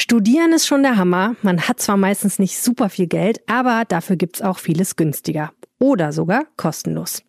Studieren 0.00 0.54
ist 0.54 0.66
schon 0.66 0.82
der 0.82 0.96
Hammer. 0.96 1.36
Man 1.42 1.68
hat 1.68 1.78
zwar 1.78 1.98
meistens 1.98 2.38
nicht 2.38 2.58
super 2.58 2.88
viel 2.88 3.06
Geld, 3.06 3.42
aber 3.46 3.84
dafür 3.86 4.16
gibt's 4.16 4.40
auch 4.40 4.58
vieles 4.58 4.96
günstiger. 4.96 5.52
Oder 5.78 6.12
sogar 6.12 6.44
kostenlos. 6.56 7.22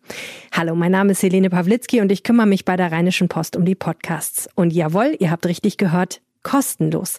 Hallo, 0.52 0.74
mein 0.74 0.92
Name 0.92 1.12
ist 1.12 1.22
Helene 1.22 1.50
Pawlitzki 1.50 2.00
und 2.00 2.10
ich 2.10 2.22
kümmere 2.22 2.46
mich 2.46 2.64
bei 2.64 2.78
der 2.78 2.90
Rheinischen 2.90 3.28
Post 3.28 3.56
um 3.56 3.66
die 3.66 3.74
Podcasts. 3.74 4.48
Und 4.54 4.72
jawohl, 4.72 5.14
ihr 5.18 5.30
habt 5.30 5.44
richtig 5.44 5.76
gehört, 5.76 6.22
kostenlos. 6.44 7.18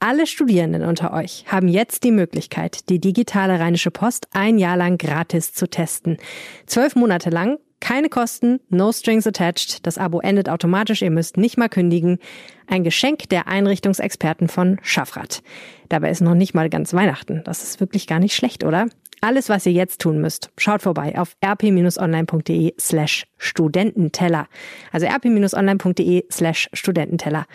Alle 0.00 0.26
Studierenden 0.26 0.82
unter 0.82 1.12
euch 1.12 1.44
haben 1.46 1.68
jetzt 1.68 2.02
die 2.02 2.10
Möglichkeit, 2.10 2.88
die 2.88 2.98
digitale 2.98 3.60
Rheinische 3.60 3.90
Post 3.90 4.28
ein 4.32 4.56
Jahr 4.56 4.78
lang 4.78 4.96
gratis 4.96 5.52
zu 5.52 5.68
testen. 5.68 6.16
Zwölf 6.64 6.96
Monate 6.96 7.28
lang 7.28 7.58
keine 7.80 8.08
Kosten, 8.08 8.60
no 8.68 8.92
strings 8.92 9.26
attached. 9.26 9.86
Das 9.86 9.98
Abo 9.98 10.20
endet 10.20 10.48
automatisch, 10.48 11.02
ihr 11.02 11.10
müsst 11.10 11.36
nicht 11.36 11.56
mal 11.56 11.68
kündigen. 11.68 12.18
Ein 12.66 12.84
Geschenk 12.84 13.28
der 13.28 13.46
Einrichtungsexperten 13.48 14.48
von 14.48 14.78
Schaffrat. 14.82 15.42
Dabei 15.88 16.10
ist 16.10 16.20
noch 16.20 16.34
nicht 16.34 16.54
mal 16.54 16.68
ganz 16.68 16.94
Weihnachten. 16.94 17.42
Das 17.44 17.62
ist 17.62 17.80
wirklich 17.80 18.06
gar 18.06 18.18
nicht 18.18 18.34
schlecht, 18.34 18.64
oder? 18.64 18.86
Alles, 19.20 19.48
was 19.48 19.66
ihr 19.66 19.72
jetzt 19.72 20.00
tun 20.00 20.20
müsst, 20.20 20.50
schaut 20.58 20.82
vorbei 20.82 21.18
auf 21.18 21.36
rp-online.de 21.44 22.74
slash 22.78 23.26
Studententeller. 23.38 24.48
Also 24.92 25.06
rp-online.de 25.06 26.24
slash 26.30 26.68
Studententeller. 26.72 27.46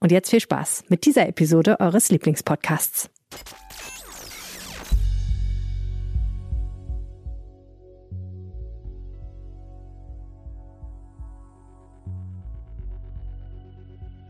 Und 0.00 0.12
jetzt 0.12 0.30
viel 0.30 0.40
Spaß 0.40 0.84
mit 0.88 1.06
dieser 1.06 1.28
Episode 1.28 1.80
eures 1.80 2.10
Lieblingspodcasts. 2.10 3.10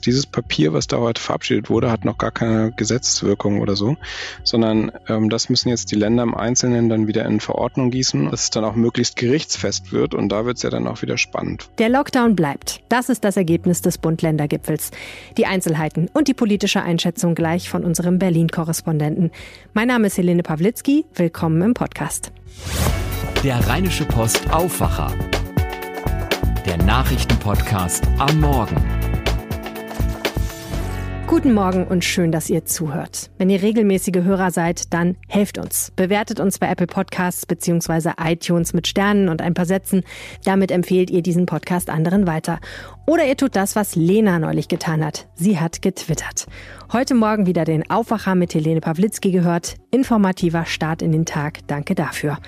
Dieses 0.09 0.25
Papier, 0.25 0.73
was 0.73 0.87
da 0.87 0.97
heute 0.97 1.21
verabschiedet 1.21 1.69
wurde, 1.69 1.91
hat 1.91 2.07
noch 2.07 2.17
gar 2.17 2.31
keine 2.31 2.73
Gesetzeswirkung 2.73 3.61
oder 3.61 3.77
so, 3.77 3.99
sondern 4.43 4.91
ähm, 5.07 5.29
das 5.29 5.51
müssen 5.51 5.69
jetzt 5.69 5.91
die 5.93 5.97
Länder 5.97 6.23
im 6.23 6.35
Einzelnen 6.35 6.89
dann 6.89 7.07
wieder 7.07 7.27
in 7.27 7.41
Verordnung 7.41 7.91
gießen, 7.91 8.31
dass 8.31 8.45
es 8.45 8.51
dann 8.51 8.65
auch 8.65 8.75
möglichst 8.75 9.17
gerichtsfest 9.17 9.93
wird 9.93 10.15
und 10.15 10.31
da 10.31 10.47
wird 10.47 10.57
es 10.57 10.63
ja 10.63 10.71
dann 10.71 10.87
auch 10.87 11.03
wieder 11.03 11.19
spannend. 11.19 11.69
Der 11.77 11.91
Lockdown 11.91 12.35
bleibt. 12.35 12.81
Das 12.89 13.11
ist 13.11 13.23
das 13.23 13.37
Ergebnis 13.37 13.83
des 13.83 13.99
Bund-Länder-Gipfels. 13.99 14.93
Die 15.37 15.45
Einzelheiten 15.45 16.09
und 16.15 16.27
die 16.27 16.35
politische 16.35 16.81
Einschätzung 16.81 17.35
gleich 17.35 17.69
von 17.69 17.85
unserem 17.85 18.19
Berlin-Korrespondenten. 18.19 19.31
Mein 19.75 19.89
Name 19.89 20.07
ist 20.07 20.17
Helene 20.17 20.43
Pawlitzki. 20.43 21.05
Willkommen 21.15 21.61
im 21.61 21.75
Podcast. 21.75 22.33
Der 23.45 23.69
Rheinische 23.69 24.07
Post 24.07 24.51
Aufwacher. 24.51 25.13
Der 26.65 26.79
Nachrichtenpodcast 26.79 28.05
am 28.19 28.41
Morgen. 28.41 28.98
Guten 31.29 31.53
Morgen 31.53 31.87
und 31.87 32.07
schön, 32.07 32.33
dass 32.33 32.49
ihr 32.49 32.65
zuhört. 32.65 33.31
Wenn 33.37 33.51
ihr 33.51 33.61
regelmäßige 33.61 34.25
Hörer 34.25 34.51
seid, 34.51 34.95
dann 34.95 35.19
helft 35.29 35.59
uns. 35.59 35.93
Bewertet 35.95 36.41
uns 36.41 36.59
bei 36.59 36.71
Apple 36.71 36.87
Podcasts 36.87 37.45
bzw. 37.45 38.13
iTunes 38.19 38.73
mit 38.73 38.89
Sternen 38.89 39.29
und 39.29 39.43
ein 39.43 39.53
paar 39.53 39.67
Sätzen. 39.67 40.05
Damit 40.47 40.71
empfehlt 40.71 41.11
ihr 41.11 41.21
diesen 41.21 41.45
Podcast 41.45 41.91
anderen 41.91 42.27
weiter. 42.27 42.61
Oder 43.07 43.27
ihr 43.27 43.37
tut 43.37 43.57
das, 43.57 43.77
was 43.77 43.95
Lena 43.95 44.39
neulich 44.39 44.69
getan 44.69 45.05
hat. 45.05 45.29
Sie 45.35 45.61
hat 45.61 45.83
getwittert. 45.83 46.47
Heute 46.95 47.15
Morgen 47.15 47.45
wieder 47.45 47.67
den 47.67 47.91
Aufwacher 47.91 48.35
mit 48.35 48.55
Helene 48.55 48.81
Pawlitzki 48.81 49.31
gehört. 49.31 49.75
Informativer 49.91 50.65
Start 50.65 51.03
in 51.03 51.13
den 51.13 51.27
Tag. 51.27 51.59
Danke 51.67 51.95
dafür. 51.95 52.39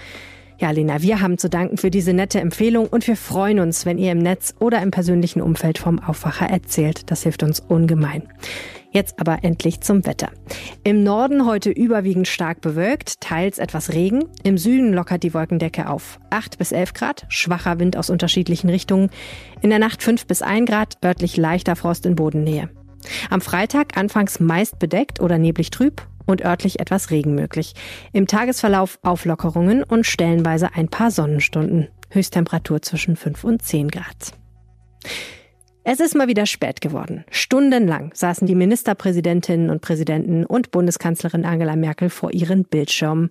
Ja, 0.61 0.73
Lena, 0.73 1.01
wir 1.01 1.23
haben 1.23 1.39
zu 1.39 1.49
danken 1.49 1.79
für 1.79 1.91
diese 1.91 2.13
nette 2.13 2.39
Empfehlung 2.39 2.87
und 2.87 3.07
wir 3.07 3.17
freuen 3.17 3.61
uns, 3.61 3.87
wenn 3.87 3.97
ihr 3.97 4.13
im 4.13 4.19
Netz 4.19 4.55
oder 4.59 4.83
im 4.83 4.91
persönlichen 4.91 5.41
Umfeld 5.41 5.79
vom 5.79 5.99
Aufwacher 5.99 6.51
erzählt. 6.51 7.11
Das 7.11 7.23
hilft 7.23 7.43
uns 7.43 7.61
ungemein. 7.61 8.25
Jetzt 8.91 9.19
aber 9.19 9.39
endlich 9.43 9.81
zum 9.81 10.05
Wetter. 10.05 10.29
Im 10.85 11.03
Norden 11.03 11.47
heute 11.47 11.71
überwiegend 11.71 12.29
stark 12.29 12.61
bewölkt, 12.61 13.23
teils 13.23 13.57
etwas 13.57 13.95
Regen. 13.95 14.25
Im 14.43 14.59
Süden 14.59 14.93
lockert 14.93 15.23
die 15.23 15.33
Wolkendecke 15.33 15.89
auf 15.89 16.21
8 16.29 16.59
bis 16.59 16.73
11 16.73 16.93
Grad, 16.93 17.25
schwacher 17.31 17.79
Wind 17.79 17.97
aus 17.97 18.11
unterschiedlichen 18.11 18.69
Richtungen. 18.69 19.09
In 19.63 19.71
der 19.71 19.79
Nacht 19.79 20.03
5 20.03 20.27
bis 20.27 20.43
1 20.43 20.69
Grad, 20.69 20.99
örtlich 21.03 21.39
leichter 21.39 21.75
Frost 21.75 22.05
in 22.05 22.17
Bodennähe. 22.17 22.69
Am 23.31 23.41
Freitag 23.41 23.97
anfangs 23.97 24.41
meist 24.41 24.79
bedeckt 24.79 25.21
oder 25.21 25.39
neblig 25.39 25.71
trüb 25.71 26.07
und 26.31 26.45
örtlich 26.45 26.81
etwas 26.81 27.11
Regen 27.11 27.35
möglich. 27.35 27.75
Im 28.13 28.27
Tagesverlauf 28.27 28.99
Auflockerungen 29.03 29.83
und 29.83 30.07
stellenweise 30.07 30.71
ein 30.75 30.89
paar 30.89 31.11
Sonnenstunden. 31.11 31.89
Höchsttemperatur 32.11 32.83
zwischen 32.83 33.17
5 33.17 33.45
und 33.45 33.63
10 33.63 33.89
Grad. 33.89 34.33
Es 35.83 35.99
ist 35.99 36.15
mal 36.15 36.29
wieder 36.29 36.47
spät 36.47 36.81
geworden. 36.81 37.25
Stundenlang 37.31 38.13
saßen 38.15 38.47
die 38.47 38.55
Ministerpräsidentinnen 38.55 39.71
und 39.71 39.81
Präsidenten 39.81 40.45
und 40.45 40.71
Bundeskanzlerin 40.71 41.45
Angela 41.45 41.75
Merkel 41.75 42.11
vor 42.11 42.33
ihren 42.33 42.65
Bildschirmen. 42.65 43.29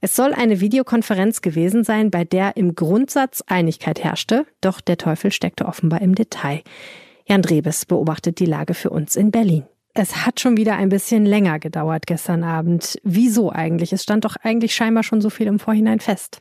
Es 0.00 0.16
soll 0.16 0.32
eine 0.32 0.60
Videokonferenz 0.60 1.42
gewesen 1.42 1.84
sein, 1.84 2.10
bei 2.10 2.24
der 2.24 2.56
im 2.56 2.74
Grundsatz 2.74 3.42
Einigkeit 3.46 4.02
herrschte, 4.02 4.46
doch 4.60 4.80
der 4.80 4.96
Teufel 4.96 5.32
steckte 5.32 5.66
offenbar 5.66 6.00
im 6.00 6.14
Detail. 6.14 6.62
Jan 7.26 7.42
Drebes 7.42 7.84
beobachtet 7.84 8.38
die 8.38 8.46
Lage 8.46 8.74
für 8.74 8.90
uns 8.90 9.16
in 9.16 9.30
Berlin. 9.30 9.64
Es 9.92 10.24
hat 10.24 10.38
schon 10.38 10.56
wieder 10.56 10.76
ein 10.76 10.88
bisschen 10.88 11.26
länger 11.26 11.58
gedauert 11.58 12.06
gestern 12.06 12.44
Abend. 12.44 12.98
Wieso 13.02 13.50
eigentlich? 13.50 13.92
Es 13.92 14.04
stand 14.04 14.24
doch 14.24 14.36
eigentlich 14.36 14.74
scheinbar 14.74 15.02
schon 15.02 15.20
so 15.20 15.30
viel 15.30 15.48
im 15.48 15.58
Vorhinein 15.58 15.98
fest. 15.98 16.38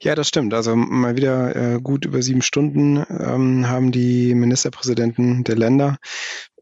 Ja, 0.00 0.14
das 0.14 0.28
stimmt. 0.28 0.52
Also 0.52 0.76
mal 0.76 1.16
wieder 1.16 1.56
äh, 1.56 1.80
gut 1.80 2.04
über 2.04 2.22
sieben 2.22 2.42
Stunden 2.42 3.04
ähm, 3.08 3.68
haben 3.68 3.92
die 3.92 4.34
Ministerpräsidenten 4.34 5.44
der 5.44 5.56
Länder 5.56 5.98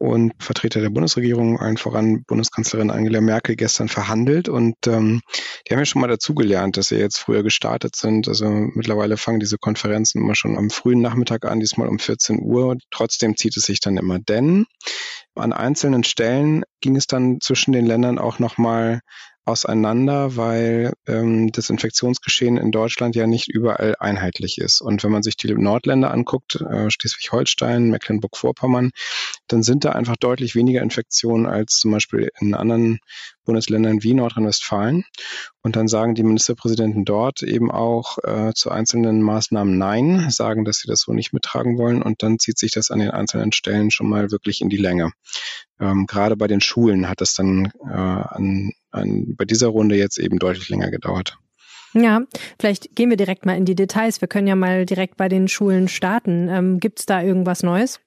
und 0.00 0.32
Vertreter 0.38 0.80
der 0.80 0.88
Bundesregierung, 0.88 1.58
allen 1.58 1.76
voran 1.76 2.24
Bundeskanzlerin 2.24 2.90
Angela 2.90 3.20
Merkel, 3.20 3.54
gestern 3.54 3.88
verhandelt. 3.88 4.48
Und 4.48 4.76
ähm, 4.86 5.20
die 5.66 5.72
haben 5.74 5.80
ja 5.80 5.84
schon 5.84 6.00
mal 6.00 6.08
dazugelernt, 6.08 6.76
dass 6.76 6.88
sie 6.88 6.96
jetzt 6.96 7.18
früher 7.18 7.42
gestartet 7.42 7.96
sind. 7.96 8.26
Also 8.26 8.48
mittlerweile 8.48 9.18
fangen 9.18 9.40
diese 9.40 9.58
Konferenzen 9.58 10.22
immer 10.22 10.34
schon 10.34 10.56
am 10.56 10.70
frühen 10.70 11.02
Nachmittag 11.02 11.44
an, 11.44 11.60
diesmal 11.60 11.88
um 11.88 11.98
14 11.98 12.40
Uhr. 12.40 12.78
Trotzdem 12.90 13.36
zieht 13.36 13.56
es 13.58 13.64
sich 13.64 13.80
dann 13.80 13.98
immer. 13.98 14.18
Denn 14.18 14.64
an 15.40 15.52
einzelnen 15.52 16.04
Stellen 16.04 16.64
ging 16.80 16.96
es 16.96 17.06
dann 17.06 17.40
zwischen 17.40 17.72
den 17.72 17.86
Ländern 17.86 18.18
auch 18.18 18.38
nochmal 18.38 19.00
auseinander, 19.50 20.36
weil 20.36 20.92
ähm, 21.06 21.52
das 21.52 21.70
Infektionsgeschehen 21.70 22.56
in 22.56 22.70
Deutschland 22.70 23.14
ja 23.14 23.26
nicht 23.26 23.48
überall 23.48 23.96
einheitlich 23.98 24.58
ist. 24.58 24.80
Und 24.80 25.04
wenn 25.04 25.12
man 25.12 25.22
sich 25.22 25.36
die 25.36 25.52
Nordländer 25.52 26.10
anguckt, 26.10 26.60
äh, 26.60 26.90
Schleswig-Holstein, 26.90 27.90
Mecklenburg-Vorpommern, 27.90 28.90
dann 29.48 29.62
sind 29.62 29.84
da 29.84 29.92
einfach 29.92 30.16
deutlich 30.16 30.54
weniger 30.54 30.82
Infektionen 30.82 31.46
als 31.46 31.78
zum 31.78 31.90
Beispiel 31.90 32.30
in 32.40 32.54
anderen 32.54 33.00
Bundesländern 33.44 34.02
wie 34.02 34.14
Nordrhein-Westfalen. 34.14 35.04
Und 35.62 35.76
dann 35.76 35.88
sagen 35.88 36.14
die 36.14 36.22
Ministerpräsidenten 36.22 37.04
dort 37.04 37.42
eben 37.42 37.70
auch 37.70 38.18
äh, 38.22 38.52
zu 38.54 38.70
einzelnen 38.70 39.20
Maßnahmen 39.20 39.76
Nein, 39.76 40.30
sagen, 40.30 40.64
dass 40.64 40.78
sie 40.78 40.88
das 40.88 41.00
so 41.00 41.12
nicht 41.12 41.32
mittragen 41.32 41.76
wollen. 41.76 42.00
Und 42.00 42.22
dann 42.22 42.38
zieht 42.38 42.58
sich 42.58 42.70
das 42.72 42.90
an 42.90 43.00
den 43.00 43.10
einzelnen 43.10 43.52
Stellen 43.52 43.90
schon 43.90 44.08
mal 44.08 44.30
wirklich 44.30 44.60
in 44.60 44.68
die 44.68 44.76
Länge. 44.76 45.10
Ähm, 45.80 46.06
gerade 46.06 46.36
bei 46.36 46.46
den 46.46 46.60
Schulen 46.60 47.08
hat 47.08 47.20
es 47.20 47.34
dann 47.34 47.72
äh, 47.84 47.92
an, 47.92 48.72
an, 48.90 49.34
bei 49.36 49.44
dieser 49.44 49.68
Runde 49.68 49.96
jetzt 49.96 50.18
eben 50.18 50.38
deutlich 50.38 50.68
länger 50.68 50.90
gedauert. 50.90 51.38
Ja, 51.92 52.22
vielleicht 52.58 52.94
gehen 52.94 53.10
wir 53.10 53.16
direkt 53.16 53.46
mal 53.46 53.56
in 53.56 53.64
die 53.64 53.74
Details. 53.74 54.20
Wir 54.20 54.28
können 54.28 54.46
ja 54.46 54.54
mal 54.54 54.86
direkt 54.86 55.16
bei 55.16 55.28
den 55.28 55.48
Schulen 55.48 55.88
starten. 55.88 56.48
Ähm, 56.48 56.78
Gibt 56.78 57.00
es 57.00 57.06
da 57.06 57.20
irgendwas 57.22 57.62
Neues? 57.62 58.00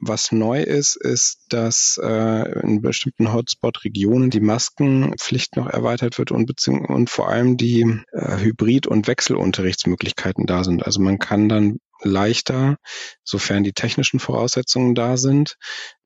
Was 0.00 0.30
neu 0.30 0.62
ist, 0.62 0.96
ist, 0.96 1.46
dass 1.48 1.98
äh, 2.02 2.60
in 2.60 2.82
bestimmten 2.82 3.32
Hotspot-Regionen 3.32 4.30
die 4.30 4.40
Maskenpflicht 4.40 5.56
noch 5.56 5.66
erweitert 5.66 6.18
wird 6.18 6.30
und, 6.30 6.52
und 6.68 7.10
vor 7.10 7.28
allem 7.28 7.56
die 7.56 7.82
äh, 8.12 8.36
Hybrid- 8.38 8.86
und 8.86 9.08
Wechselunterrichtsmöglichkeiten 9.08 10.46
da 10.46 10.64
sind. 10.64 10.84
Also 10.84 11.00
man 11.00 11.18
kann 11.18 11.48
dann 11.48 11.78
leichter, 12.02 12.76
sofern 13.24 13.64
die 13.64 13.72
technischen 13.72 14.20
Voraussetzungen 14.20 14.94
da 14.94 15.16
sind, 15.16 15.56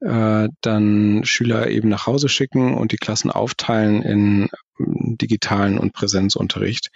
äh, 0.01 0.49
dann 0.61 1.25
Schüler 1.25 1.69
eben 1.69 1.89
nach 1.89 2.07
Hause 2.07 2.29
schicken 2.29 2.75
und 2.75 2.93
die 2.93 2.97
Klassen 2.97 3.31
aufteilen 3.31 4.03
in 4.03 4.49
ähm, 4.79 5.17
digitalen 5.21 5.79
und 5.79 5.93
Präsenzunterricht. 5.93 6.91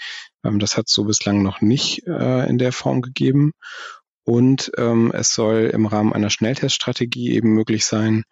Ähm, 0.45 0.59
das 0.59 0.77
hat 0.77 0.87
es 0.89 0.95
so 0.95 1.05
bislang 1.05 1.43
noch 1.43 1.61
nicht 1.61 2.07
äh, 2.07 2.49
in 2.49 2.59
der 2.59 2.73
Form 2.73 3.03
gegeben. 3.03 3.53
Und 4.25 4.73
ähm, 4.77 5.13
es 5.15 5.35
soll 5.35 5.71
im 5.73 5.87
Rahmen 5.87 6.13
einer 6.13 6.31
Schnellteststrategie 6.31 7.31
eben 7.33 7.53
möglich 7.53 7.87
sein, 7.87 8.25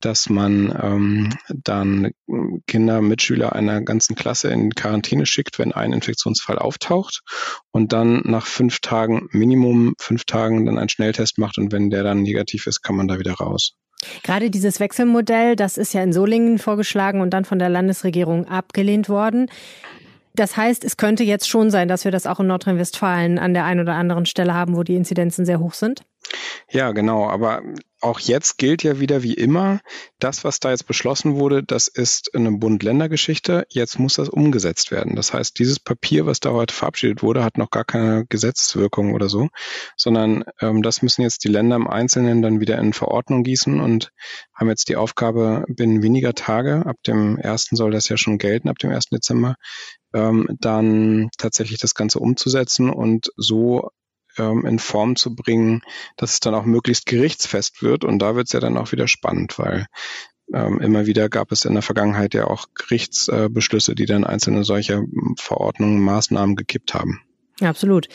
dass 0.00 0.28
man 0.28 0.76
ähm, 0.82 1.30
dann 1.48 2.10
Kinder, 2.66 3.00
Mitschüler 3.00 3.54
einer 3.54 3.80
ganzen 3.80 4.14
Klasse 4.14 4.48
in 4.48 4.74
Quarantäne 4.74 5.26
schickt, 5.26 5.58
wenn 5.58 5.72
ein 5.72 5.92
Infektionsfall 5.92 6.58
auftaucht 6.58 7.22
und 7.70 7.92
dann 7.92 8.22
nach 8.24 8.46
fünf 8.46 8.80
Tagen, 8.80 9.28
Minimum 9.32 9.94
fünf 9.98 10.24
Tagen, 10.24 10.66
dann 10.66 10.78
einen 10.78 10.88
Schnelltest 10.88 11.38
macht 11.38 11.58
und 11.58 11.72
wenn 11.72 11.90
der 11.90 12.02
dann 12.02 12.22
negativ 12.22 12.66
ist, 12.66 12.82
kann 12.82 12.96
man 12.96 13.08
da 13.08 13.18
wieder 13.18 13.34
raus. 13.34 13.72
Gerade 14.22 14.50
dieses 14.50 14.78
Wechselmodell, 14.78 15.56
das 15.56 15.78
ist 15.78 15.94
ja 15.94 16.02
in 16.02 16.12
Solingen 16.12 16.58
vorgeschlagen 16.58 17.20
und 17.20 17.30
dann 17.30 17.44
von 17.44 17.58
der 17.58 17.70
Landesregierung 17.70 18.46
abgelehnt 18.46 19.08
worden. 19.08 19.48
Das 20.34 20.56
heißt, 20.56 20.84
es 20.84 20.98
könnte 20.98 21.24
jetzt 21.24 21.48
schon 21.48 21.70
sein, 21.70 21.88
dass 21.88 22.04
wir 22.04 22.12
das 22.12 22.26
auch 22.26 22.40
in 22.40 22.46
Nordrhein-Westfalen 22.46 23.38
an 23.38 23.54
der 23.54 23.64
einen 23.64 23.80
oder 23.80 23.94
anderen 23.94 24.26
Stelle 24.26 24.52
haben, 24.52 24.76
wo 24.76 24.82
die 24.82 24.94
Inzidenzen 24.94 25.46
sehr 25.46 25.60
hoch 25.60 25.72
sind? 25.72 26.02
Ja, 26.68 26.92
genau. 26.92 27.28
Aber 27.28 27.62
auch 28.00 28.20
jetzt 28.20 28.58
gilt 28.58 28.82
ja 28.82 29.00
wieder 29.00 29.22
wie 29.22 29.34
immer, 29.34 29.80
das, 30.18 30.44
was 30.44 30.60
da 30.60 30.70
jetzt 30.70 30.86
beschlossen 30.86 31.36
wurde, 31.36 31.62
das 31.62 31.88
ist 31.88 32.34
eine 32.34 32.52
Bund-Länder-Geschichte. 32.52 33.66
Jetzt 33.70 33.98
muss 33.98 34.14
das 34.14 34.28
umgesetzt 34.28 34.90
werden. 34.90 35.16
Das 35.16 35.32
heißt, 35.32 35.58
dieses 35.58 35.80
Papier, 35.80 36.26
was 36.26 36.40
da 36.40 36.50
heute 36.50 36.74
verabschiedet 36.74 37.22
wurde, 37.22 37.42
hat 37.42 37.56
noch 37.56 37.70
gar 37.70 37.84
keine 37.84 38.26
Gesetzeswirkung 38.26 39.14
oder 39.14 39.28
so, 39.28 39.48
sondern 39.96 40.44
ähm, 40.60 40.82
das 40.82 41.02
müssen 41.02 41.22
jetzt 41.22 41.44
die 41.44 41.48
Länder 41.48 41.76
im 41.76 41.88
Einzelnen 41.88 42.42
dann 42.42 42.60
wieder 42.60 42.78
in 42.78 42.92
Verordnung 42.92 43.42
gießen 43.42 43.80
und 43.80 44.12
haben 44.54 44.68
jetzt 44.68 44.88
die 44.88 44.96
Aufgabe, 44.96 45.64
binnen 45.68 46.02
weniger 46.02 46.34
Tage, 46.34 46.84
ab 46.86 46.96
dem 47.06 47.38
ersten 47.38 47.76
soll 47.76 47.92
das 47.92 48.08
ja 48.08 48.16
schon 48.16 48.38
gelten, 48.38 48.68
ab 48.68 48.78
dem 48.78 48.90
1. 48.90 49.06
Dezember, 49.06 49.54
ähm, 50.14 50.48
dann 50.60 51.30
tatsächlich 51.38 51.78
das 51.78 51.94
Ganze 51.94 52.18
umzusetzen 52.18 52.90
und 52.90 53.30
so 53.36 53.90
ähm, 54.38 54.64
in 54.66 54.78
Form 54.78 55.16
zu 55.16 55.34
bringen, 55.34 55.82
dass 56.16 56.34
es 56.34 56.40
dann 56.40 56.54
auch 56.54 56.64
möglichst 56.64 57.06
gerichtsfest 57.06 57.82
wird. 57.82 58.04
Und 58.04 58.18
da 58.20 58.36
wird 58.36 58.46
es 58.46 58.52
ja 58.52 58.60
dann 58.60 58.76
auch 58.76 58.92
wieder 58.92 59.08
spannend, 59.08 59.58
weil 59.58 59.86
ähm, 60.52 60.80
immer 60.80 61.06
wieder 61.06 61.28
gab 61.28 61.52
es 61.52 61.64
in 61.64 61.72
der 61.74 61.82
Vergangenheit 61.82 62.34
ja 62.34 62.46
auch 62.46 62.66
Gerichtsbeschlüsse, 62.74 63.94
die 63.94 64.06
dann 64.06 64.24
einzelne 64.24 64.64
solcher 64.64 65.02
Verordnungen, 65.38 66.00
Maßnahmen 66.00 66.56
gekippt 66.56 66.94
haben. 66.94 67.20
Absolut. 67.60 68.08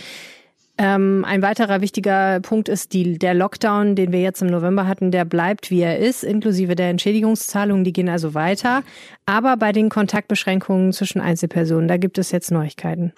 Ähm, 0.77 1.25
ein 1.27 1.41
weiterer 1.41 1.81
wichtiger 1.81 2.39
Punkt 2.39 2.69
ist 2.69 2.93
die, 2.93 3.19
der 3.19 3.33
Lockdown, 3.33 3.95
den 3.95 4.11
wir 4.11 4.21
jetzt 4.21 4.41
im 4.41 4.47
November 4.47 4.87
hatten, 4.87 5.11
der 5.11 5.25
bleibt 5.25 5.69
wie 5.69 5.81
er 5.81 5.99
ist, 5.99 6.23
inklusive 6.23 6.75
der 6.75 6.89
Entschädigungszahlungen, 6.89 7.83
die 7.83 7.93
gehen 7.93 8.09
also 8.09 8.33
weiter. 8.33 8.83
Aber 9.25 9.57
bei 9.57 9.71
den 9.71 9.89
Kontaktbeschränkungen 9.89 10.93
zwischen 10.93 11.21
Einzelpersonen, 11.21 11.87
da 11.87 11.97
gibt 11.97 12.17
es 12.17 12.31
jetzt 12.31 12.51
Neuigkeiten. 12.51 13.13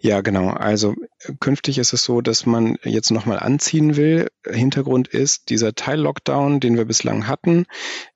Ja, 0.00 0.20
genau. 0.20 0.50
Also 0.50 0.94
künftig 1.40 1.78
ist 1.78 1.92
es 1.92 2.04
so, 2.04 2.20
dass 2.20 2.46
man 2.46 2.76
jetzt 2.84 3.10
nochmal 3.10 3.40
anziehen 3.40 3.96
will. 3.96 4.28
Hintergrund 4.46 5.08
ist 5.08 5.50
dieser 5.50 5.74
Teil-Lockdown, 5.74 6.60
den 6.60 6.76
wir 6.76 6.84
bislang 6.84 7.26
hatten, 7.26 7.66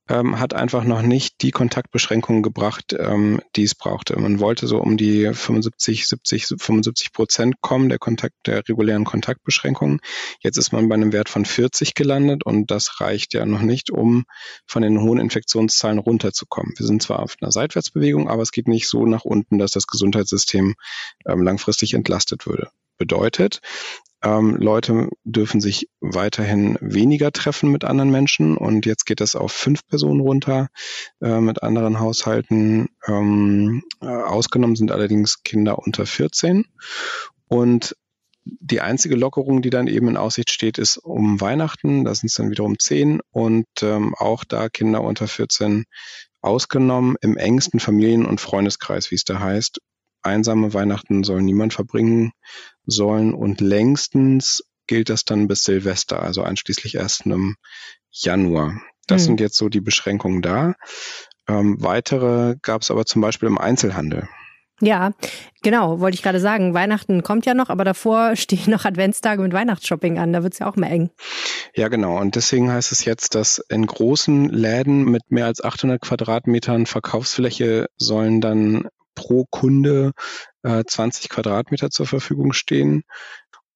ähm, 0.08 0.40
hat 0.40 0.54
einfach 0.54 0.84
noch 0.84 1.02
nicht 1.02 1.42
die 1.42 1.52
Kontaktbeschränkungen 1.52 2.42
gebracht, 2.42 2.94
ähm, 2.98 3.40
die 3.56 3.62
es 3.62 3.74
brauchte. 3.74 4.18
Man 4.18 4.40
wollte 4.40 4.66
so 4.66 4.78
um 4.78 4.96
die 4.96 5.32
75, 5.32 6.08
70, 6.08 6.46
75 6.58 7.12
Prozent 7.12 7.60
kommen 7.60 7.88
der 7.88 7.98
Kontakt, 7.98 8.34
der 8.46 8.68
regulären 8.68 9.04
Kontaktbeschränkungen. 9.04 10.00
Jetzt 10.40 10.56
ist 10.56 10.72
man 10.72 10.88
bei 10.88 10.96
einem 10.96 11.12
Wert 11.12 11.28
von 11.28 11.44
40 11.44 11.94
gelandet 11.94 12.44
und 12.44 12.70
das 12.70 13.00
reicht 13.00 13.32
ja 13.34 13.46
noch 13.46 13.62
nicht, 13.62 13.90
um 13.90 14.24
von 14.66 14.82
den 14.82 15.00
hohen 15.00 15.20
Infektionszahlen 15.20 15.98
runterzukommen. 15.98 16.74
Wir 16.76 16.86
sind 16.86 17.02
zwar 17.02 17.20
auf 17.20 17.36
einer 17.40 17.52
Seitwärtsbewegung, 17.52 18.28
aber 18.28 18.42
es 18.42 18.52
geht 18.52 18.68
nicht 18.68 18.88
so 18.88 19.06
nach 19.06 19.24
unten, 19.24 19.58
dass 19.58 19.70
das 19.70 19.86
Gesundheitssystem 19.86 20.74
ähm, 21.26 21.42
langfristig 21.42 21.94
entlastet 21.94 22.46
würde. 22.46 22.70
Bedeutet, 22.98 23.60
ähm, 24.22 24.56
Leute 24.56 25.08
dürfen 25.24 25.60
sich 25.60 25.88
weiterhin 26.00 26.78
weniger 26.80 27.32
treffen 27.32 27.70
mit 27.70 27.84
anderen 27.84 28.10
Menschen 28.10 28.56
und 28.56 28.86
jetzt 28.86 29.04
geht 29.04 29.20
das 29.20 29.36
auf 29.36 29.52
fünf 29.52 29.86
Personen 29.86 30.20
runter 30.20 30.68
äh, 31.20 31.40
mit 31.40 31.62
anderen 31.62 32.00
Haushalten. 32.00 32.88
Ähm, 33.06 33.82
äh, 34.00 34.06
ausgenommen 34.06 34.76
sind 34.76 34.92
allerdings 34.92 35.42
Kinder 35.42 35.78
unter 35.78 36.06
14 36.06 36.64
und 37.48 37.96
die 38.44 38.80
einzige 38.80 39.14
Lockerung, 39.14 39.62
die 39.62 39.70
dann 39.70 39.86
eben 39.86 40.08
in 40.08 40.16
Aussicht 40.16 40.50
steht, 40.50 40.78
ist 40.78 40.96
um 40.96 41.40
Weihnachten. 41.40 42.04
Da 42.04 42.14
sind 42.14 42.28
es 42.28 42.34
dann 42.34 42.50
wiederum 42.50 42.78
zehn 42.78 43.20
und 43.30 43.66
ähm, 43.82 44.14
auch 44.16 44.44
da 44.44 44.68
Kinder 44.68 45.02
unter 45.02 45.28
14 45.28 45.84
ausgenommen 46.40 47.16
im 47.20 47.36
engsten 47.36 47.78
Familien- 47.78 48.26
und 48.26 48.40
Freundeskreis, 48.40 49.10
wie 49.10 49.14
es 49.14 49.24
da 49.24 49.38
heißt. 49.38 49.80
Einsame 50.22 50.74
Weihnachten 50.74 51.24
soll 51.24 51.42
niemand 51.42 51.72
verbringen 51.72 52.32
sollen 52.86 53.34
und 53.34 53.60
längstens 53.60 54.62
gilt 54.86 55.08
das 55.08 55.24
dann 55.24 55.48
bis 55.48 55.64
Silvester, 55.64 56.22
also 56.22 56.42
einschließlich 56.42 56.96
erst 56.96 57.26
im 57.26 57.56
Januar. 58.10 58.80
Das 59.06 59.22
mhm. 59.22 59.26
sind 59.26 59.40
jetzt 59.40 59.56
so 59.56 59.68
die 59.68 59.80
Beschränkungen 59.80 60.42
da. 60.42 60.74
Ähm, 61.48 61.76
weitere 61.80 62.56
gab 62.62 62.82
es 62.82 62.90
aber 62.90 63.06
zum 63.06 63.22
Beispiel 63.22 63.48
im 63.48 63.58
Einzelhandel. 63.58 64.28
Ja, 64.80 65.12
genau, 65.62 66.00
wollte 66.00 66.16
ich 66.16 66.22
gerade 66.22 66.40
sagen. 66.40 66.74
Weihnachten 66.74 67.22
kommt 67.22 67.46
ja 67.46 67.54
noch, 67.54 67.70
aber 67.70 67.84
davor 67.84 68.34
stehen 68.36 68.70
noch 68.70 68.84
Adventstage 68.84 69.40
mit 69.40 69.52
Weihnachtsshopping 69.52 70.18
an. 70.18 70.32
Da 70.32 70.42
wird 70.42 70.54
es 70.54 70.58
ja 70.58 70.68
auch 70.68 70.76
mehr 70.76 70.90
eng. 70.90 71.10
Ja, 71.74 71.88
genau. 71.88 72.18
Und 72.18 72.34
deswegen 72.34 72.70
heißt 72.70 72.90
es 72.90 73.04
jetzt, 73.04 73.36
dass 73.36 73.58
in 73.68 73.86
großen 73.86 74.48
Läden 74.48 75.04
mit 75.04 75.30
mehr 75.30 75.46
als 75.46 75.62
800 75.62 76.00
Quadratmetern 76.00 76.86
Verkaufsfläche 76.86 77.86
sollen 77.96 78.40
dann 78.40 78.88
pro 79.22 79.46
Kunde 79.50 80.12
äh, 80.64 80.82
20 80.84 81.28
Quadratmeter 81.28 81.90
zur 81.90 82.06
Verfügung 82.06 82.52
stehen. 82.52 83.04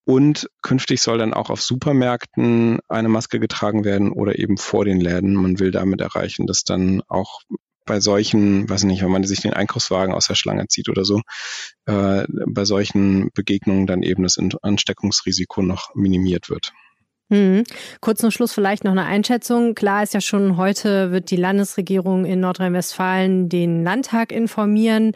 Und 0.05 0.49
künftig 0.63 1.01
soll 1.03 1.19
dann 1.19 1.35
auch 1.35 1.51
auf 1.51 1.63
Supermärkten 1.63 2.81
eine 2.89 3.09
Maske 3.09 3.39
getragen 3.41 3.85
werden 3.85 4.11
oder 4.11 4.39
eben 4.39 4.57
vor 4.57 4.85
den 4.85 5.01
Läden. 5.01 5.35
Man 5.35 5.59
will 5.61 5.71
damit 5.71 6.01
erreichen, 6.01 6.47
dass 6.47 6.63
dann 6.63 7.03
auch 7.09 7.41
bei 7.87 8.01
solchen, 8.01 8.69
weiß 8.69 8.85
nicht, 8.85 9.03
wenn 9.03 9.11
man 9.11 9.23
sich 9.25 9.43
den 9.43 9.53
Einkaufswagen 9.53 10.15
aus 10.15 10.27
der 10.27 10.35
Schlange 10.35 10.67
zieht 10.67 10.89
oder 10.89 11.05
so, 11.05 11.23
äh, 11.87 12.25
bei 12.29 12.65
solchen 12.65 13.31
Begegnungen 13.35 13.87
dann 13.87 14.03
eben 14.03 14.25
das 14.25 14.39
Ansteckungsrisiko 14.39 15.63
noch 15.63 15.95
minimiert 15.95 16.51
wird. 16.51 16.73
Mhm. 17.29 17.65
Kurz 18.01 18.21
zum 18.21 18.31
Schluss 18.31 18.53
vielleicht 18.53 18.85
noch 18.85 18.93
eine 18.93 19.05
Einschätzung. 19.05 19.75
Klar 19.75 20.03
ist 20.03 20.15
ja 20.15 20.21
schon, 20.21 20.57
heute 20.57 21.11
wird 21.11 21.31
die 21.31 21.37
Landesregierung 21.37 22.25
in 22.25 22.41
Nordrhein-Westfalen 22.41 23.49
den 23.49 23.83
Landtag 23.83 24.31
informieren. 24.31 25.13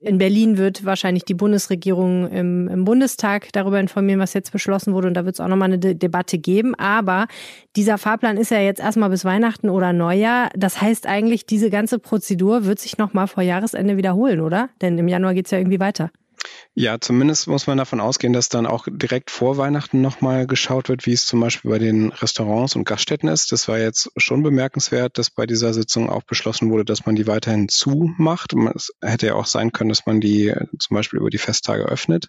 In 0.00 0.18
Berlin 0.18 0.58
wird 0.58 0.84
wahrscheinlich 0.84 1.24
die 1.24 1.34
Bundesregierung 1.34 2.28
im, 2.28 2.66
im, 2.66 2.84
Bundestag 2.84 3.52
darüber 3.52 3.78
informieren, 3.78 4.18
was 4.18 4.34
jetzt 4.34 4.50
beschlossen 4.50 4.94
wurde. 4.94 5.06
Und 5.06 5.14
da 5.14 5.24
wird 5.24 5.36
es 5.36 5.40
auch 5.40 5.46
nochmal 5.46 5.68
eine 5.68 5.78
De 5.78 5.94
Debatte 5.94 6.38
geben. 6.38 6.74
Aber 6.74 7.28
dieser 7.76 7.98
Fahrplan 7.98 8.36
ist 8.36 8.50
ja 8.50 8.58
jetzt 8.58 8.80
erstmal 8.80 9.10
bis 9.10 9.24
Weihnachten 9.24 9.68
oder 9.68 9.92
Neujahr. 9.92 10.50
Das 10.56 10.80
heißt 10.80 11.06
eigentlich, 11.06 11.46
diese 11.46 11.70
ganze 11.70 12.00
Prozedur 12.00 12.64
wird 12.64 12.80
sich 12.80 12.98
nochmal 12.98 13.28
vor 13.28 13.44
Jahresende 13.44 13.96
wiederholen, 13.96 14.40
oder? 14.40 14.70
Denn 14.80 14.98
im 14.98 15.06
Januar 15.06 15.34
geht 15.34 15.44
es 15.44 15.52
ja 15.52 15.58
irgendwie 15.58 15.80
weiter. 15.80 16.10
Ja, 16.74 16.98
zumindest 16.98 17.48
muss 17.48 17.66
man 17.66 17.76
davon 17.76 18.00
ausgehen, 18.00 18.32
dass 18.32 18.48
dann 18.48 18.66
auch 18.66 18.86
direkt 18.90 19.30
vor 19.30 19.58
Weihnachten 19.58 20.00
nochmal 20.00 20.46
geschaut 20.46 20.88
wird, 20.88 21.04
wie 21.04 21.12
es 21.12 21.26
zum 21.26 21.40
Beispiel 21.40 21.70
bei 21.70 21.78
den 21.78 22.10
Restaurants 22.12 22.76
und 22.76 22.84
Gaststätten 22.84 23.28
ist. 23.28 23.52
Das 23.52 23.68
war 23.68 23.78
jetzt 23.78 24.10
schon 24.16 24.42
bemerkenswert, 24.42 25.18
dass 25.18 25.30
bei 25.30 25.44
dieser 25.44 25.74
Sitzung 25.74 26.08
auch 26.08 26.22
beschlossen 26.22 26.70
wurde, 26.70 26.86
dass 26.86 27.04
man 27.04 27.14
die 27.14 27.26
weiterhin 27.26 27.68
zumacht. 27.68 28.54
Es 28.74 28.90
hätte 29.02 29.26
ja 29.26 29.34
auch 29.34 29.46
sein 29.46 29.72
können, 29.72 29.90
dass 29.90 30.06
man 30.06 30.20
die 30.20 30.48
äh, 30.48 30.66
zum 30.78 30.94
Beispiel 30.94 31.20
über 31.20 31.30
die 31.30 31.38
Festtage 31.38 31.84
öffnet. 31.84 32.28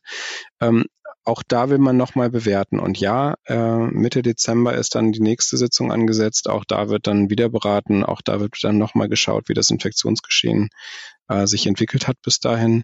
Ähm, 0.60 0.86
auch 1.26 1.42
da 1.48 1.70
will 1.70 1.78
man 1.78 1.96
nochmal 1.96 2.30
bewerten. 2.30 2.80
Und 2.80 3.00
ja, 3.00 3.36
äh, 3.46 3.78
Mitte 3.78 4.22
Dezember 4.24 4.74
ist 4.74 4.96
dann 4.96 5.14
die 5.14 5.22
nächste 5.22 5.56
Sitzung 5.56 5.92
angesetzt. 5.92 6.50
Auch 6.50 6.66
da 6.66 6.90
wird 6.90 7.08
dann 7.08 7.30
wieder 7.30 7.48
beraten. 7.48 8.04
Auch 8.04 8.22
da 8.22 8.42
wird 8.42 8.58
dann 8.62 8.78
nochmal 8.78 9.08
geschaut, 9.08 9.48
wie 9.48 9.54
das 9.54 9.70
Infektionsgeschehen 9.70 10.68
äh, 11.30 11.48
sich 11.48 11.66
entwickelt 11.66 12.08
hat 12.10 12.18
bis 12.22 12.40
dahin 12.40 12.84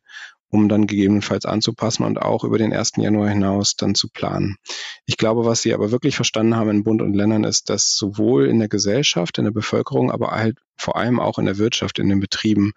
um 0.50 0.68
dann 0.68 0.88
gegebenenfalls 0.88 1.46
anzupassen 1.46 2.04
und 2.04 2.22
auch 2.22 2.44
über 2.44 2.58
den 2.58 2.74
1. 2.74 2.94
Januar 2.98 3.30
hinaus 3.30 3.76
dann 3.76 3.96
zu 3.96 4.10
planen. 4.10 4.58
Ich 5.06 5.18
glaube, 5.18 5.46
was 5.46 5.62
Sie 5.62 5.74
aber 5.74 5.92
wirklich 5.92 6.16
verstanden 6.16 6.56
haben 6.56 6.70
in 6.70 6.84
Bund 6.84 7.02
und 7.02 7.14
Ländern 7.14 7.44
ist, 7.44 7.70
dass 7.70 7.96
sowohl 7.96 8.48
in 8.48 8.60
der 8.60 8.68
Gesellschaft, 8.68 9.38
in 9.38 9.46
der 9.46 9.52
Bevölkerung, 9.52 10.12
aber 10.12 10.32
halt 10.32 10.58
vor 10.76 10.96
allem 10.96 11.20
auch 11.20 11.38
in 11.40 11.46
der 11.46 11.58
Wirtschaft, 11.58 12.00
in 12.00 12.10
den 12.10 12.20
Betrieben 12.20 12.72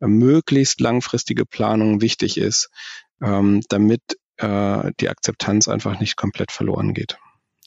äh, 0.00 0.06
möglichst 0.06 0.80
langfristige 0.80 1.44
Planung 1.44 2.00
wichtig 2.00 2.38
ist, 2.38 2.70
ähm, 3.22 3.60
damit 3.68 4.02
äh, 4.38 4.92
die 5.00 5.08
Akzeptanz 5.08 5.68
einfach 5.68 6.00
nicht 6.00 6.16
komplett 6.16 6.52
verloren 6.52 6.94
geht. 6.94 7.18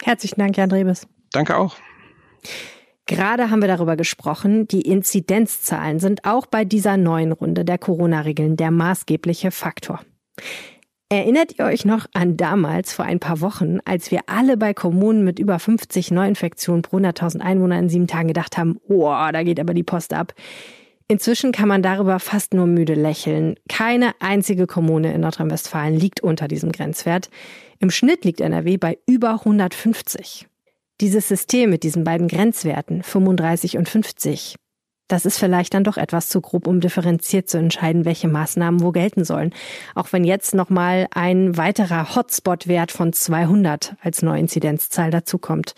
Herzlichen 0.02 0.40
Dank, 0.40 0.58
Jan 0.58 0.70
Drebes. 0.70 1.08
Danke 1.32 1.58
auch. 1.58 1.78
Gerade 3.14 3.52
haben 3.52 3.62
wir 3.62 3.68
darüber 3.68 3.96
gesprochen, 3.96 4.68
die 4.68 4.82
Inzidenzzahlen 4.82 6.00
sind 6.00 6.26
auch 6.26 6.48
bei 6.48 6.66
dieser 6.66 6.98
neuen 6.98 7.32
Runde 7.32 7.64
der 7.64 7.78
Corona-Regeln 7.78 8.58
der 8.58 8.72
maßgebliche 8.72 9.52
Faktor. 9.52 10.00
Erinnert 11.10 11.60
ihr 11.60 11.66
euch 11.66 11.86
noch 11.86 12.08
an 12.14 12.38
damals 12.38 12.92
vor 12.92 13.06
ein 13.06 13.20
paar 13.20 13.40
Wochen, 13.40 13.78
als 13.86 14.10
wir 14.10 14.22
alle 14.26 14.58
bei 14.58 14.74
Kommunen 14.74 15.24
mit 15.24 15.38
über 15.38 15.60
50 15.60 16.10
Neuinfektionen 16.10 16.82
pro 16.82 16.98
100.000 16.98 17.42
Einwohner 17.42 17.78
in 17.78 17.88
sieben 17.88 18.08
Tagen 18.08 18.30
gedacht 18.30 18.58
haben, 18.58 18.80
oh, 18.88 19.14
da 19.32 19.44
geht 19.44 19.60
aber 19.60 19.76
die 19.76 19.84
Post 19.84 20.12
ab. 20.12 20.34
Inzwischen 21.08 21.52
kann 21.52 21.68
man 21.68 21.84
darüber 21.84 22.18
fast 22.18 22.56
nur 22.56 22.66
müde 22.66 22.96
lächeln. 22.96 23.58
Keine 23.70 24.14
einzige 24.22 24.66
Kommune 24.66 25.14
in 25.14 25.22
Nordrhein-Westfalen 25.22 25.94
liegt 25.94 26.22
unter 26.22 26.48
diesem 26.48 26.72
Grenzwert. 26.72 27.30
Im 27.78 27.92
Schnitt 27.92 28.26
liegt 28.26 28.42
NRW 28.42 28.78
bei 28.78 28.98
über 29.06 29.34
150. 29.34 30.48
Dieses 31.04 31.28
System 31.28 31.70
mit 31.70 31.84
diesen 31.84 32.06
beiden 32.06 32.30
Grenzwerten 32.30 33.04
35 33.04 33.78
und 33.78 33.90
50, 33.90 34.56
das 35.10 35.26
ist 35.26 35.38
vielleicht 35.38 35.74
dann 35.74 35.84
doch 35.84 35.98
etwas 35.98 36.30
zu 36.30 36.40
grob, 36.40 36.66
um 36.66 36.80
differenziert 36.80 37.50
zu 37.50 37.58
entscheiden, 37.58 38.06
welche 38.06 38.30
Maßnahmen 38.30 38.82
wo 38.82 38.92
gelten 38.92 39.26
sollen. 39.26 39.54
Auch 39.96 40.14
wenn 40.14 40.24
jetzt 40.24 40.56
nochmal 40.56 41.08
ein 41.14 41.58
weiterer 41.58 42.16
Hotspot-Wert 42.16 42.94
von 42.94 43.12
200 43.12 43.98
als 44.02 44.22
Neuinzidenzzahl 44.22 45.12
dazukommt. 45.12 45.74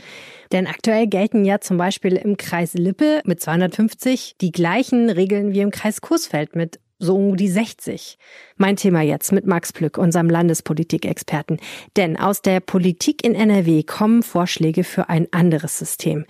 Denn 0.52 0.68
aktuell 0.68 1.08
gelten 1.08 1.44
ja 1.44 1.60
zum 1.60 1.78
Beispiel 1.78 2.18
im 2.18 2.38
Kreis 2.38 2.76
Lippe 2.76 3.22
mit 3.26 3.42
250 3.42 4.36
die 4.40 4.52
gleichen 4.52 5.10
Regeln 5.10 5.54
wie 5.54 5.62
im 5.62 5.72
Kreis 5.72 6.02
Coesfeld 6.02 6.56
mit 6.56 6.80
so 7.06 7.16
um 7.16 7.38
die 7.38 7.48
60. 7.48 8.18
Mein 8.58 8.76
Thema 8.76 9.02
jetzt 9.02 9.32
mit 9.32 9.46
Max 9.46 9.72
Plück, 9.72 9.98
unserem 9.98 10.30
Landespolitikexperten. 10.30 11.60
Denn 11.96 12.18
aus 12.18 12.42
der 12.42 12.60
Politik 12.60 13.24
in 13.24 13.36
NRW 13.36 13.84
kommen 13.84 14.24
Vorschläge 14.24 14.84
für 14.84 15.10
ein 15.10 15.28
anderes 15.32 15.78
System. 15.78 16.26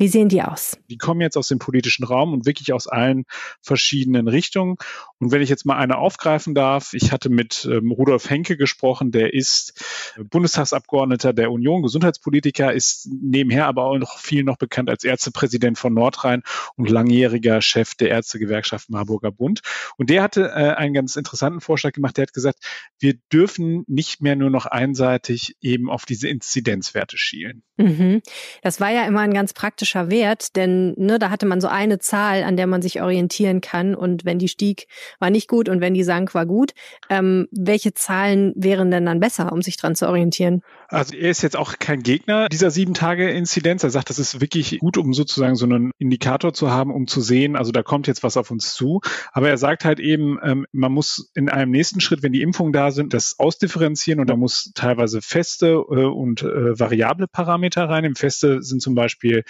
Wie 0.00 0.08
sehen 0.08 0.30
die 0.30 0.40
aus? 0.40 0.78
Die 0.88 0.96
kommen 0.96 1.20
jetzt 1.20 1.36
aus 1.36 1.48
dem 1.48 1.58
politischen 1.58 2.04
Raum 2.04 2.32
und 2.32 2.46
wirklich 2.46 2.72
aus 2.72 2.86
allen 2.86 3.26
verschiedenen 3.60 4.28
Richtungen. 4.28 4.76
Und 5.18 5.30
wenn 5.30 5.42
ich 5.42 5.50
jetzt 5.50 5.66
mal 5.66 5.76
eine 5.76 5.98
aufgreifen 5.98 6.54
darf, 6.54 6.94
ich 6.94 7.12
hatte 7.12 7.28
mit 7.28 7.68
ähm, 7.70 7.90
Rudolf 7.90 8.30
Henke 8.30 8.56
gesprochen, 8.56 9.10
der 9.10 9.34
ist 9.34 9.84
Bundestagsabgeordneter 10.16 11.34
der 11.34 11.52
Union, 11.52 11.82
Gesundheitspolitiker, 11.82 12.72
ist 12.72 13.10
nebenher 13.12 13.66
aber 13.66 13.84
auch 13.84 13.98
noch 13.98 14.18
viel 14.18 14.42
noch 14.42 14.56
bekannt 14.56 14.88
als 14.88 15.04
Ärztepräsident 15.04 15.76
von 15.76 15.92
Nordrhein 15.92 16.44
und 16.76 16.88
langjähriger 16.88 17.60
Chef 17.60 17.94
der 17.94 18.08
Ärztegewerkschaft 18.08 18.88
Marburger 18.88 19.30
Bund. 19.30 19.60
Und 19.98 20.08
der 20.08 20.22
hatte 20.22 20.48
äh, 20.48 20.76
einen 20.76 20.94
ganz 20.94 21.16
interessanten 21.16 21.60
Vorschlag 21.60 21.92
gemacht. 21.92 22.16
Der 22.16 22.22
hat 22.22 22.32
gesagt, 22.32 22.60
wir 22.98 23.18
dürfen 23.30 23.84
nicht 23.86 24.22
mehr 24.22 24.34
nur 24.34 24.48
noch 24.48 24.64
einseitig 24.64 25.56
eben 25.60 25.90
auf 25.90 26.06
diese 26.06 26.28
Inzidenzwerte 26.28 27.18
schielen. 27.18 27.64
Mhm. 27.76 28.22
Das 28.62 28.80
war 28.80 28.90
ja 28.90 29.04
immer 29.06 29.20
ein 29.20 29.34
ganz 29.34 29.52
praktischer 29.90 30.10
Wert, 30.10 30.56
denn 30.56 30.94
ne, 30.96 31.18
da 31.18 31.30
hatte 31.30 31.46
man 31.46 31.60
so 31.60 31.68
eine 31.68 31.98
Zahl, 31.98 32.42
an 32.42 32.56
der 32.56 32.66
man 32.66 32.82
sich 32.82 33.02
orientieren 33.02 33.60
kann. 33.60 33.94
Und 33.94 34.24
wenn 34.24 34.38
die 34.38 34.48
stieg, 34.48 34.86
war 35.18 35.30
nicht 35.30 35.48
gut 35.48 35.68
und 35.68 35.80
wenn 35.80 35.94
die 35.94 36.04
sank, 36.04 36.34
war 36.34 36.46
gut. 36.46 36.72
Ähm, 37.08 37.48
welche 37.50 37.94
Zahlen 37.94 38.52
wären 38.56 38.90
denn 38.90 39.06
dann 39.06 39.20
besser, 39.20 39.52
um 39.52 39.62
sich 39.62 39.76
dran 39.76 39.94
zu 39.94 40.06
orientieren? 40.08 40.62
Also 40.88 41.14
er 41.14 41.30
ist 41.30 41.42
jetzt 41.42 41.56
auch 41.56 41.78
kein 41.78 42.02
Gegner 42.02 42.48
dieser 42.48 42.70
sieben 42.70 42.94
Tage 42.94 43.30
Inzidenz. 43.30 43.84
Er 43.84 43.90
sagt, 43.90 44.10
das 44.10 44.18
ist 44.18 44.40
wirklich 44.40 44.78
gut, 44.80 44.96
um 44.96 45.12
sozusagen 45.12 45.54
so 45.54 45.64
einen 45.64 45.92
Indikator 45.98 46.52
zu 46.52 46.70
haben, 46.70 46.92
um 46.92 47.06
zu 47.06 47.20
sehen, 47.20 47.56
also 47.56 47.70
da 47.70 47.82
kommt 47.82 48.06
jetzt 48.06 48.22
was 48.22 48.36
auf 48.36 48.50
uns 48.50 48.74
zu. 48.74 49.00
Aber 49.32 49.48
er 49.48 49.56
sagt 49.56 49.84
halt 49.84 50.00
eben, 50.00 50.38
ähm, 50.42 50.66
man 50.72 50.92
muss 50.92 51.30
in 51.34 51.48
einem 51.48 51.70
nächsten 51.70 52.00
Schritt, 52.00 52.22
wenn 52.22 52.32
die 52.32 52.42
Impfungen 52.42 52.72
da 52.72 52.90
sind, 52.90 53.14
das 53.14 53.38
ausdifferenzieren 53.38 54.20
und 54.20 54.28
da 54.28 54.36
muss 54.36 54.72
teilweise 54.74 55.22
feste 55.22 55.66
äh, 55.66 56.04
und 56.04 56.42
äh, 56.42 56.78
variable 56.78 57.28
Parameter 57.28 57.88
rein. 57.88 58.04
Im 58.04 58.16
Feste 58.16 58.62
sind 58.62 58.82
zum 58.82 58.94
Beispiel, 58.94 59.44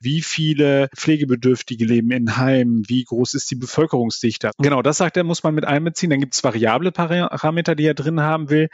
wie 0.00 0.22
viele 0.22 0.88
Pflegebedürftige 0.96 1.84
leben 1.84 2.10
in 2.10 2.36
Heimen, 2.36 2.84
wie 2.88 3.04
groß 3.04 3.34
ist 3.34 3.50
die 3.50 3.56
Bevölkerungsdichte. 3.56 4.50
Genau, 4.58 4.82
das 4.82 4.98
sagt 4.98 5.16
er, 5.16 5.24
muss 5.24 5.42
man 5.42 5.54
mit 5.54 5.64
einbeziehen. 5.64 6.10
Dann 6.10 6.20
gibt 6.20 6.34
es 6.34 6.44
variable 6.44 6.92
Parameter, 6.92 7.74
die 7.74 7.86
er 7.86 7.94
drin 7.94 8.20
haben 8.20 8.50
will 8.50 8.68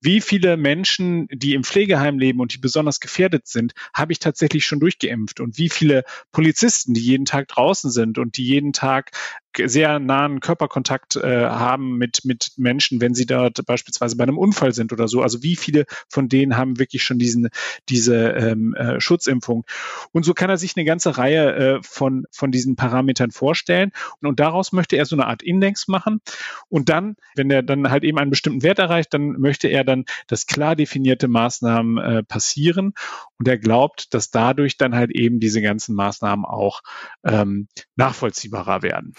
wie 0.00 0.20
viele 0.20 0.56
Menschen, 0.56 1.26
die 1.32 1.54
im 1.54 1.64
Pflegeheim 1.64 2.18
leben 2.18 2.40
und 2.40 2.54
die 2.54 2.58
besonders 2.58 3.00
gefährdet 3.00 3.46
sind, 3.48 3.72
habe 3.92 4.12
ich 4.12 4.18
tatsächlich 4.18 4.64
schon 4.64 4.80
durchgeimpft 4.80 5.40
und 5.40 5.58
wie 5.58 5.68
viele 5.68 6.04
Polizisten, 6.32 6.94
die 6.94 7.00
jeden 7.00 7.24
Tag 7.24 7.48
draußen 7.48 7.90
sind 7.90 8.18
und 8.18 8.36
die 8.36 8.44
jeden 8.44 8.72
Tag 8.72 9.12
sehr 9.56 9.98
nahen 9.98 10.40
Körperkontakt 10.40 11.16
äh, 11.16 11.46
haben 11.46 11.96
mit, 11.96 12.20
mit 12.24 12.52
Menschen, 12.56 13.00
wenn 13.00 13.14
sie 13.14 13.26
dort 13.26 13.64
beispielsweise 13.66 14.16
bei 14.16 14.22
einem 14.22 14.38
Unfall 14.38 14.72
sind 14.72 14.92
oder 14.92 15.08
so. 15.08 15.22
Also 15.22 15.42
wie 15.42 15.56
viele 15.56 15.86
von 16.08 16.28
denen 16.28 16.56
haben 16.56 16.78
wirklich 16.78 17.02
schon 17.02 17.18
diesen, 17.18 17.48
diese 17.88 18.28
ähm, 18.28 18.74
äh, 18.74 19.00
Schutzimpfung? 19.00 19.64
Und 20.12 20.24
so 20.24 20.34
kann 20.34 20.50
er 20.50 20.58
sich 20.58 20.76
eine 20.76 20.84
ganze 20.84 21.18
Reihe 21.18 21.54
äh, 21.54 21.78
von, 21.82 22.26
von 22.30 22.52
diesen 22.52 22.76
Parametern 22.76 23.30
vorstellen. 23.30 23.90
Und, 24.20 24.28
und 24.28 24.40
daraus 24.40 24.72
möchte 24.72 24.96
er 24.96 25.06
so 25.06 25.16
eine 25.16 25.26
Art 25.26 25.42
Index 25.42 25.88
machen. 25.88 26.20
Und 26.68 26.88
dann, 26.88 27.16
wenn 27.34 27.50
er 27.50 27.62
dann 27.62 27.90
halt 27.90 28.04
eben 28.04 28.18
einen 28.18 28.30
bestimmten 28.30 28.62
Wert 28.62 28.78
erreicht, 28.78 29.12
dann 29.12 29.32
möchte 29.40 29.68
er 29.68 29.84
dann, 29.88 30.04
dass 30.26 30.46
klar 30.46 30.76
definierte 30.76 31.26
Maßnahmen 31.26 31.98
äh, 31.98 32.22
passieren. 32.22 32.92
Und 33.38 33.48
er 33.48 33.58
glaubt, 33.58 34.14
dass 34.14 34.30
dadurch 34.30 34.76
dann 34.76 34.94
halt 34.94 35.10
eben 35.10 35.40
diese 35.40 35.60
ganzen 35.60 35.94
Maßnahmen 35.94 36.44
auch 36.44 36.80
ähm, 37.24 37.68
nachvollziehbarer 37.96 38.82
werden. 38.82 39.14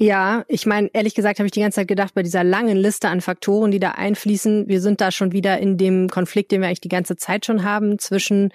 Ja, 0.00 0.44
ich 0.46 0.64
meine, 0.64 0.88
ehrlich 0.92 1.16
gesagt 1.16 1.40
habe 1.40 1.46
ich 1.46 1.52
die 1.52 1.60
ganze 1.60 1.76
Zeit 1.76 1.88
gedacht, 1.88 2.14
bei 2.14 2.22
dieser 2.22 2.44
langen 2.44 2.76
Liste 2.76 3.08
an 3.08 3.20
Faktoren, 3.20 3.72
die 3.72 3.80
da 3.80 3.92
einfließen, 3.92 4.68
wir 4.68 4.80
sind 4.80 5.00
da 5.00 5.10
schon 5.10 5.32
wieder 5.32 5.58
in 5.58 5.76
dem 5.76 6.08
Konflikt, 6.08 6.52
den 6.52 6.60
wir 6.60 6.68
eigentlich 6.68 6.80
die 6.80 6.88
ganze 6.88 7.16
Zeit 7.16 7.44
schon 7.44 7.64
haben, 7.64 7.98
zwischen 7.98 8.52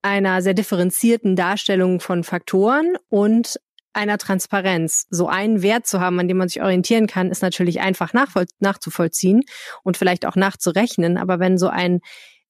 einer 0.00 0.40
sehr 0.40 0.54
differenzierten 0.54 1.36
Darstellung 1.36 2.00
von 2.00 2.24
Faktoren 2.24 2.94
und 3.10 3.60
einer 3.98 4.16
Transparenz. 4.16 5.06
So 5.10 5.28
einen 5.28 5.60
Wert 5.60 5.86
zu 5.86 6.00
haben, 6.00 6.18
an 6.18 6.28
dem 6.28 6.38
man 6.38 6.48
sich 6.48 6.62
orientieren 6.62 7.06
kann, 7.06 7.30
ist 7.30 7.42
natürlich 7.42 7.80
einfach 7.80 8.12
nachzuvollziehen 8.60 9.42
und 9.82 9.96
vielleicht 9.96 10.24
auch 10.24 10.36
nachzurechnen. 10.36 11.18
Aber 11.18 11.38
wenn 11.40 11.58
so 11.58 11.68
ein 11.68 12.00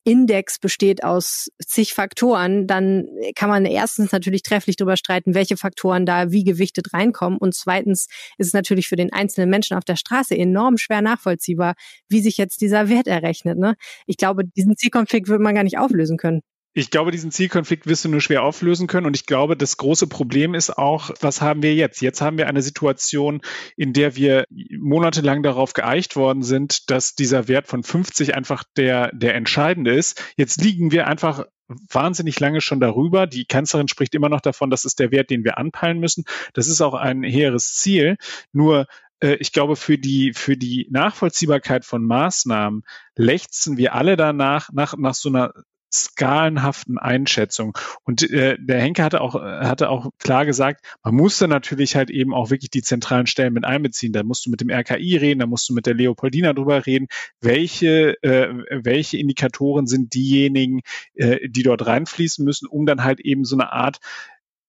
Index 0.05 0.59
besteht 0.59 1.05
aus 1.05 1.49
zig 1.59 1.93
Faktoren, 1.93 2.67
dann 2.67 3.09
kann 3.35 3.50
man 3.50 3.67
erstens 3.67 4.12
natürlich 4.12 4.43
trefflich 4.43 4.76
darüber 4.76 4.97
streiten, 4.97 5.35
welche 5.35 5.57
Faktoren 5.57 6.07
da 6.07 6.31
wie 6.31 6.45
gewichtet 6.45 6.95
reinkommen. 6.95 7.38
Und 7.38 7.55
zweitens 7.55 8.07
ist 8.38 8.49
es 8.49 8.52
natürlich 8.52 8.88
für 8.88 8.97
den 8.97 9.12
einzelnen 9.12 9.50
Menschen 9.50 9.76
auf 9.76 9.85
der 9.85 9.97
Straße 9.97 10.35
enorm 10.37 10.78
schwer 10.78 11.02
nachvollziehbar, 11.02 11.75
wie 12.09 12.21
sich 12.21 12.38
jetzt 12.38 12.61
dieser 12.61 12.88
Wert 12.88 13.07
errechnet. 13.07 13.59
Ne? 13.59 13.75
Ich 14.07 14.17
glaube, 14.17 14.45
diesen 14.47 14.76
Zielkonflikt 14.76 15.28
würde 15.28 15.43
man 15.43 15.55
gar 15.55 15.64
nicht 15.64 15.78
auflösen 15.78 16.17
können. 16.17 16.40
Ich 16.79 16.91
glaube, 16.91 17.11
diesen 17.11 17.33
Zielkonflikt 17.33 17.89
wirst 17.89 18.05
du 18.05 18.09
nur 18.09 18.21
schwer 18.21 18.45
auflösen 18.45 18.87
können. 18.87 19.09
Und 19.09 19.17
ich 19.17 19.27
glaube, 19.27 19.57
das 19.57 19.79
große 19.79 20.07
Problem 20.07 20.55
ist 20.55 20.79
auch, 20.79 21.11
was 21.21 21.41
haben 21.41 21.61
wir 21.61 21.75
jetzt? 21.75 22.01
Jetzt 22.01 22.21
haben 22.21 22.39
wir 22.39 22.47
eine 22.47 22.63
Situation, 22.63 23.41
in 23.77 23.93
der 23.93 24.15
wir 24.15 24.45
monatelang 24.49 25.43
darauf 25.43 25.73
geeicht 25.73 26.15
worden 26.15 26.45
sind, 26.45 26.89
dass 26.89 27.17
dieser 27.17 27.49
Wert 27.49 27.67
von 27.67 27.83
50 27.83 28.37
einfach 28.37 28.63
der, 28.77 29.11
der 29.13 29.35
entscheidende 29.35 29.93
ist. 29.93 30.23
Jetzt 30.37 30.63
liegen 30.63 30.93
wir 30.93 31.09
einfach 31.09 31.47
wahnsinnig 31.67 32.39
lange 32.39 32.61
schon 32.61 32.79
darüber. 32.79 33.27
Die 33.27 33.47
Kanzlerin 33.47 33.89
spricht 33.89 34.15
immer 34.15 34.29
noch 34.29 34.41
davon, 34.41 34.71
das 34.71 34.85
ist 34.85 35.01
der 35.01 35.11
Wert, 35.11 35.31
den 35.31 35.43
wir 35.43 35.59
anpeilen 35.59 35.99
müssen. 35.99 36.27
Das 36.53 36.69
ist 36.69 36.81
auch 36.81 36.95
ein 36.95 37.25
hehres 37.25 37.75
Ziel. 37.75 38.19
Nur 38.53 38.87
äh, 39.21 39.35
ich 39.41 39.51
glaube, 39.51 39.75
für 39.75 39.99
die, 39.99 40.33
für 40.33 40.57
die 40.57 40.87
Nachvollziehbarkeit 40.91 41.85
von 41.85 42.05
Maßnahmen 42.05 42.85
lechzen 43.17 43.77
wir 43.77 43.95
alle 43.97 44.17
danach, 44.17 44.71
nach, 44.73 44.97
nach 44.97 45.15
so 45.15 45.29
einer 45.29 45.53
skalenhaften 45.92 46.99
Einschätzung. 46.99 47.76
Und 48.04 48.28
äh, 48.30 48.57
der 48.59 48.80
Henke 48.80 49.02
hatte 49.02 49.21
auch, 49.21 49.35
hatte 49.35 49.90
auch 49.90 50.11
klar 50.18 50.47
gesagt, 50.47 50.85
man 51.02 51.14
musste 51.14 51.49
natürlich 51.49 51.97
halt 51.97 52.11
eben 52.11 52.35
auch 52.35 52.50
wirklich 52.50 52.71
die 52.71 52.83
zentralen 52.83 53.26
Stellen 53.26 53.52
mit 53.52 53.64
einbeziehen. 53.64 54.12
Da 54.12 54.23
musst 54.23 54.47
du 54.47 54.50
mit 54.50 54.61
dem 54.61 54.71
RKI 54.71 55.16
reden, 55.16 55.40
da 55.40 55.47
musst 55.47 55.68
du 55.68 55.75
mit 55.75 55.87
der 55.87 55.95
Leopoldina 55.95 56.52
drüber 56.52 56.87
reden, 56.87 57.07
welche, 57.40 58.23
äh, 58.23 58.49
welche 58.71 59.18
Indikatoren 59.18 59.87
sind 59.87 60.14
diejenigen, 60.14 60.80
äh, 61.14 61.49
die 61.49 61.62
dort 61.62 61.87
reinfließen 61.87 62.45
müssen, 62.45 62.66
um 62.66 62.87
dann 62.87 63.04
halt 63.04 63.21
eben 63.21 63.45
so 63.45 63.57
eine 63.57 63.73
Art 63.73 63.99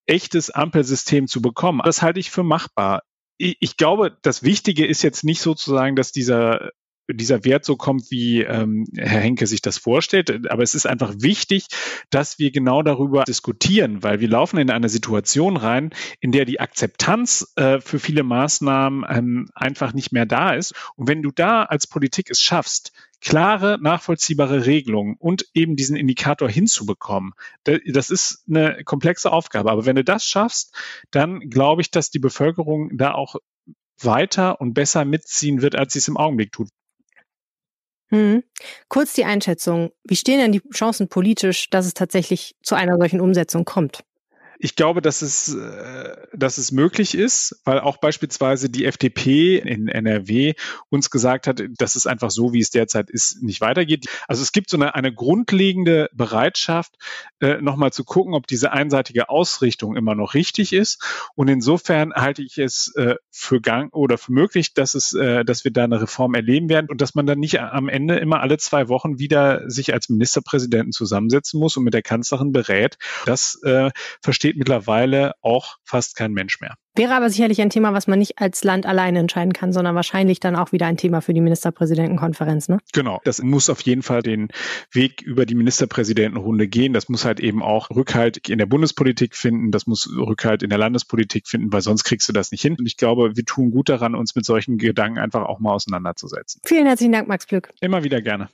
echtes 0.05 0.49
Ampelsystem 0.49 1.27
zu 1.27 1.41
bekommen. 1.41 1.81
Das 1.83 2.01
halte 2.01 2.19
ich 2.19 2.31
für 2.31 2.43
machbar 2.43 3.03
ich 3.39 3.77
glaube, 3.77 4.17
das 4.21 4.43
Wichtige 4.43 4.85
ist 4.85 5.01
jetzt 5.01 5.23
nicht 5.23 5.41
sozusagen, 5.41 5.95
dass 5.95 6.11
dieser 6.11 6.71
dieser 7.13 7.43
Wert 7.43 7.65
so 7.65 7.75
kommt, 7.75 8.11
wie 8.11 8.41
ähm, 8.41 8.85
Herr 8.95 9.21
Henke 9.21 9.47
sich 9.47 9.61
das 9.61 9.77
vorstellt. 9.77 10.49
Aber 10.49 10.63
es 10.63 10.75
ist 10.75 10.85
einfach 10.85 11.13
wichtig, 11.17 11.65
dass 12.09 12.39
wir 12.39 12.51
genau 12.51 12.83
darüber 12.83 13.23
diskutieren, 13.23 14.03
weil 14.03 14.19
wir 14.19 14.29
laufen 14.29 14.59
in 14.59 14.69
eine 14.69 14.89
Situation 14.89 15.57
rein, 15.57 15.91
in 16.19 16.31
der 16.31 16.45
die 16.45 16.59
Akzeptanz 16.59 17.51
äh, 17.55 17.79
für 17.79 17.99
viele 17.99 18.23
Maßnahmen 18.23 19.05
ähm, 19.09 19.49
einfach 19.53 19.93
nicht 19.93 20.11
mehr 20.11 20.25
da 20.25 20.53
ist. 20.53 20.73
Und 20.95 21.07
wenn 21.07 21.21
du 21.21 21.31
da 21.31 21.63
als 21.63 21.87
Politik 21.87 22.29
es 22.29 22.41
schaffst, 22.41 22.91
klare, 23.21 23.77
nachvollziehbare 23.81 24.65
Regelungen 24.65 25.15
und 25.19 25.45
eben 25.53 25.75
diesen 25.75 25.95
Indikator 25.95 26.49
hinzubekommen. 26.49 27.33
Das 27.63 28.09
ist 28.09 28.45
eine 28.47 28.83
komplexe 28.85 29.31
Aufgabe. 29.31 29.71
Aber 29.71 29.85
wenn 29.85 29.95
du 29.95 30.03
das 30.03 30.23
schaffst, 30.23 30.73
dann 31.11 31.41
glaube 31.49 31.81
ich, 31.81 31.91
dass 31.91 32.11
die 32.11 32.19
Bevölkerung 32.19 32.97
da 32.97 33.13
auch 33.13 33.35
weiter 34.01 34.61
und 34.61 34.73
besser 34.73 35.05
mitziehen 35.05 35.61
wird, 35.61 35.75
als 35.75 35.93
sie 35.93 35.99
es 35.99 36.07
im 36.07 36.17
Augenblick 36.17 36.51
tut. 36.51 36.69
Hm. 38.11 38.43
Kurz 38.87 39.13
die 39.13 39.25
Einschätzung. 39.25 39.91
Wie 40.03 40.15
stehen 40.15 40.39
denn 40.39 40.51
die 40.51 40.61
Chancen 40.73 41.09
politisch, 41.09 41.69
dass 41.69 41.85
es 41.85 41.93
tatsächlich 41.93 42.55
zu 42.63 42.75
einer 42.75 42.97
solchen 42.97 43.21
Umsetzung 43.21 43.65
kommt? 43.65 44.03
Ich 44.61 44.75
glaube, 44.75 45.01
dass 45.01 45.21
es, 45.21 45.55
äh, 45.55 46.17
dass 46.33 46.57
es 46.57 46.73
möglich 46.73 47.15
ist, 47.15 47.61
weil 47.63 47.79
auch 47.79 47.97
beispielsweise 47.97 48.69
die 48.69 48.85
FDP 48.85 49.57
in 49.57 49.87
NRW 49.87 50.53
uns 50.89 51.09
gesagt 51.09 51.47
hat, 51.47 51.61
dass 51.77 51.95
es 51.95 52.05
einfach 52.05 52.29
so, 52.29 52.51
wie 52.51 52.59
es 52.59 52.69
derzeit 52.69 53.09
ist, 53.09 53.41
nicht 53.41 53.61
weitergeht. 53.61 54.07
Also 54.27 54.43
es 54.43 54.51
gibt 54.51 54.69
so 54.69 54.75
eine, 54.75 54.95
eine 54.95 55.13
grundlegende 55.13 56.09
Bereitschaft, 56.13 56.95
äh, 57.39 57.61
nochmal 57.61 57.93
zu 57.93 58.03
gucken, 58.03 58.33
ob 58.33 58.47
diese 58.47 58.73
einseitige 58.73 59.29
Ausrichtung 59.29 59.95
immer 59.95 60.13
noch 60.13 60.33
richtig 60.33 60.73
ist. 60.73 61.01
Und 61.35 61.47
insofern 61.47 62.13
halte 62.13 62.41
ich 62.41 62.57
es 62.57 62.93
äh, 62.97 63.15
für 63.31 63.61
gang 63.61 63.93
oder 63.95 64.17
für 64.17 64.33
möglich, 64.33 64.73
dass 64.73 64.93
es, 64.93 65.11
dass 65.11 65.63
wir 65.63 65.71
da 65.71 65.85
eine 65.85 66.01
Reform 66.01 66.33
erleben 66.33 66.67
werden 66.67 66.87
und 66.89 66.99
dass 66.99 67.15
man 67.15 67.25
dann 67.25 67.39
nicht 67.39 67.61
am 67.61 67.87
Ende 67.87 68.17
immer 68.17 68.41
alle 68.41 68.57
zwei 68.57 68.89
Wochen 68.89 69.19
wieder 69.19 69.69
sich 69.69 69.93
als 69.93 70.09
Ministerpräsidenten 70.09 70.91
zusammensetzen 70.91 71.59
muss 71.59 71.77
und 71.77 71.83
mit 71.83 71.93
der 71.93 72.01
Kanzlerin 72.01 72.51
berät. 72.51 72.97
Das 73.25 73.61
äh, 73.63 73.91
versteht 74.21 74.48
versteht 74.49 74.57
mittlerweile 74.57 75.33
auch 75.41 75.77
fast 75.83 76.15
kein 76.15 76.31
Mensch 76.31 76.59
mehr. 76.59 76.75
Wäre 76.95 77.15
aber 77.15 77.29
sicherlich 77.29 77.61
ein 77.61 77.69
Thema, 77.69 77.93
was 77.93 78.07
man 78.07 78.19
nicht 78.19 78.39
als 78.39 78.63
Land 78.63 78.85
alleine 78.85 79.19
entscheiden 79.19 79.53
kann, 79.53 79.71
sondern 79.71 79.95
wahrscheinlich 79.95 80.39
dann 80.39 80.55
auch 80.55 80.71
wieder 80.71 80.87
ein 80.87 80.97
Thema 80.97 81.21
für 81.21 81.33
die 81.33 81.41
Ministerpräsidentenkonferenz. 81.41 82.67
Ne? 82.67 82.79
Genau, 82.93 83.21
das 83.23 83.41
muss 83.41 83.69
auf 83.69 83.81
jeden 83.81 84.01
Fall 84.01 84.21
den 84.21 84.49
Weg 84.91 85.21
über 85.21 85.45
die 85.45 85.55
Ministerpräsidentenrunde 85.55 86.67
gehen. 86.67 86.93
Das 86.93 87.07
muss 87.07 87.25
halt 87.25 87.39
eben 87.39 87.61
auch 87.61 87.89
Rückhalt 87.89 88.49
in 88.49 88.57
der 88.57 88.65
Bundespolitik 88.65 89.35
finden, 89.35 89.71
das 89.71 89.87
muss 89.87 90.09
Rückhalt 90.13 90.63
in 90.63 90.69
der 90.69 90.79
Landespolitik 90.79 91.47
finden, 91.47 91.71
weil 91.71 91.81
sonst 91.81 92.03
kriegst 92.03 92.27
du 92.27 92.33
das 92.33 92.51
nicht 92.51 92.61
hin. 92.61 92.75
Und 92.77 92.85
ich 92.85 92.97
glaube, 92.97 93.35
wir 93.35 93.45
tun 93.45 93.71
gut 93.71 93.87
daran, 93.87 94.15
uns 94.15 94.35
mit 94.35 94.45
solchen 94.45 94.77
Gedanken 94.77 95.19
einfach 95.19 95.43
auch 95.43 95.59
mal 95.59 95.73
auseinanderzusetzen. 95.73 96.61
Vielen 96.65 96.87
herzlichen 96.87 97.13
Dank, 97.13 97.27
Max 97.27 97.47
Glück. 97.47 97.69
Immer 97.79 98.03
wieder 98.03 98.21
gerne. 98.21 98.49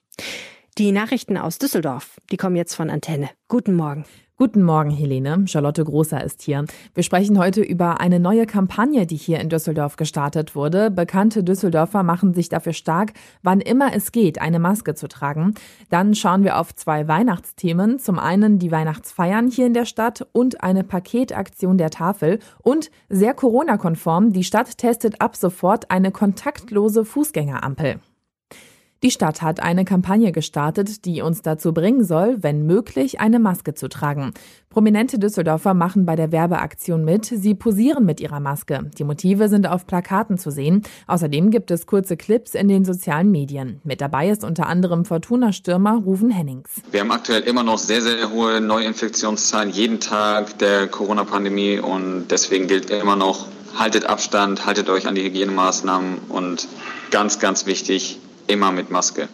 Die 0.78 0.92
Nachrichten 0.92 1.38
aus 1.38 1.58
Düsseldorf, 1.58 2.20
die 2.34 2.36
kommen 2.36 2.58
jetzt 2.58 2.76
von 2.76 2.90
Antenne. 2.90 3.30
Guten 3.48 3.76
Morgen. 3.76 4.04
Guten 4.36 4.62
Morgen, 4.62 4.90
Helene. 4.90 5.48
Charlotte 5.48 5.82
Großer 5.82 6.22
ist 6.22 6.42
hier. 6.42 6.66
Wir 6.94 7.04
sprechen 7.04 7.40
heute 7.40 7.62
über 7.62 8.02
eine 8.02 8.20
neue 8.20 8.46
Kampagne, 8.46 9.08
die 9.08 9.16
hier 9.16 9.40
in 9.40 9.48
Düsseldorf 9.48 9.96
gestartet 9.96 10.54
wurde. 10.54 10.92
Bekannte 10.92 11.46
Düsseldorfer 11.46 12.04
machen 12.04 12.34
sich 12.34 12.50
dafür 12.50 12.74
stark, 12.74 13.14
wann 13.42 13.62
immer 13.62 13.96
es 13.96 14.12
geht, 14.12 14.42
eine 14.42 14.60
Maske 14.60 14.96
zu 14.96 15.08
tragen. 15.08 15.54
Dann 15.90 16.14
schauen 16.14 16.44
wir 16.44 16.60
auf 16.60 16.76
zwei 16.76 17.08
Weihnachtsthemen. 17.08 17.98
Zum 17.98 18.20
einen 18.20 18.60
die 18.60 18.72
Weihnachtsfeiern 18.72 19.48
hier 19.48 19.68
in 19.68 19.74
der 19.74 19.86
Stadt 19.86 20.28
und 20.34 20.62
eine 20.62 20.84
Paketaktion 20.84 21.78
der 21.78 21.90
Tafel. 21.90 22.40
Und 22.62 22.92
sehr 23.08 23.34
Corona-konform, 23.34 24.34
die 24.34 24.44
Stadt 24.44 24.78
testet 24.78 25.22
ab 25.22 25.38
sofort 25.38 25.90
eine 25.90 26.12
kontaktlose 26.12 27.06
Fußgängerampel. 27.06 28.02
Die 29.04 29.12
Stadt 29.12 29.42
hat 29.42 29.60
eine 29.60 29.84
Kampagne 29.84 30.32
gestartet, 30.32 31.06
die 31.06 31.22
uns 31.22 31.42
dazu 31.42 31.74
bringen 31.74 32.04
soll, 32.04 32.38
wenn 32.42 32.66
möglich, 32.66 33.20
eine 33.20 33.40
Maske 33.40 33.74
zu 33.74 33.90
tragen. 33.90 34.34
Prominente 34.70 35.20
Düsseldorfer 35.20 35.74
machen 35.74 36.06
bei 36.06 36.16
der 36.16 36.32
Werbeaktion 36.32 37.04
mit. 37.04 37.26
Sie 37.26 37.56
posieren 37.56 38.06
mit 38.06 38.20
ihrer 38.20 38.40
Maske. 38.40 38.90
Die 38.98 39.04
Motive 39.04 39.48
sind 39.50 39.68
auf 39.68 39.86
Plakaten 39.86 40.38
zu 40.38 40.50
sehen. 40.50 40.82
Außerdem 41.08 41.52
gibt 41.52 41.72
es 41.72 41.86
kurze 41.86 42.18
Clips 42.18 42.56
in 42.56 42.68
den 42.68 42.86
sozialen 42.86 43.32
Medien. 43.32 43.80
Mit 43.84 44.02
dabei 44.02 44.30
ist 44.30 44.44
unter 44.44 44.68
anderem 44.68 45.06
Fortuna-Stürmer 45.06 46.02
Ruven 46.04 46.30
Hennings. 46.30 46.82
Wir 46.92 47.02
haben 47.02 47.12
aktuell 47.12 47.42
immer 47.44 47.64
noch 47.64 47.78
sehr, 47.78 48.02
sehr 48.02 48.32
hohe 48.32 48.60
Neuinfektionszahlen 48.62 49.70
jeden 49.72 50.00
Tag 50.00 50.58
der 50.60 50.88
Corona-Pandemie 50.88 51.80
und 51.80 52.30
deswegen 52.30 52.68
gilt 52.68 52.90
immer 52.90 53.18
noch, 53.18 53.48
haltet 53.78 54.06
Abstand, 54.06 54.66
haltet 54.66 54.90
euch 54.90 55.06
an 55.06 55.16
die 55.16 55.24
Hygienemaßnahmen 55.24 56.18
und 56.30 56.68
ganz, 57.12 57.40
ganz 57.40 57.66
wichtig, 57.66 58.20
immer 58.48 58.72
mit 58.72 58.90
Maske. 58.90 59.28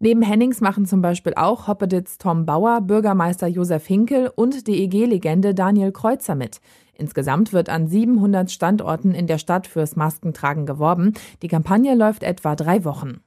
Neben 0.00 0.22
Hennings 0.22 0.60
machen 0.60 0.86
zum 0.86 1.00
Beispiel 1.00 1.34
auch 1.34 1.66
Hoppeditz 1.66 2.18
Tom 2.18 2.44
Bauer, 2.44 2.80
Bürgermeister 2.80 3.46
Josef 3.46 3.86
Hinkel 3.86 4.30
und 4.34 4.66
DEG-Legende 4.66 5.54
Daniel 5.54 5.92
Kreuzer 5.92 6.34
mit. 6.34 6.60
Insgesamt 6.96 7.52
wird 7.52 7.68
an 7.68 7.88
700 7.88 8.50
Standorten 8.50 9.14
in 9.14 9.26
der 9.26 9.38
Stadt 9.38 9.66
fürs 9.66 9.96
Maskentragen 9.96 10.66
geworben. 10.66 11.14
Die 11.42 11.48
Kampagne 11.48 11.94
läuft 11.94 12.22
etwa 12.22 12.54
drei 12.54 12.84
Wochen. 12.84 13.20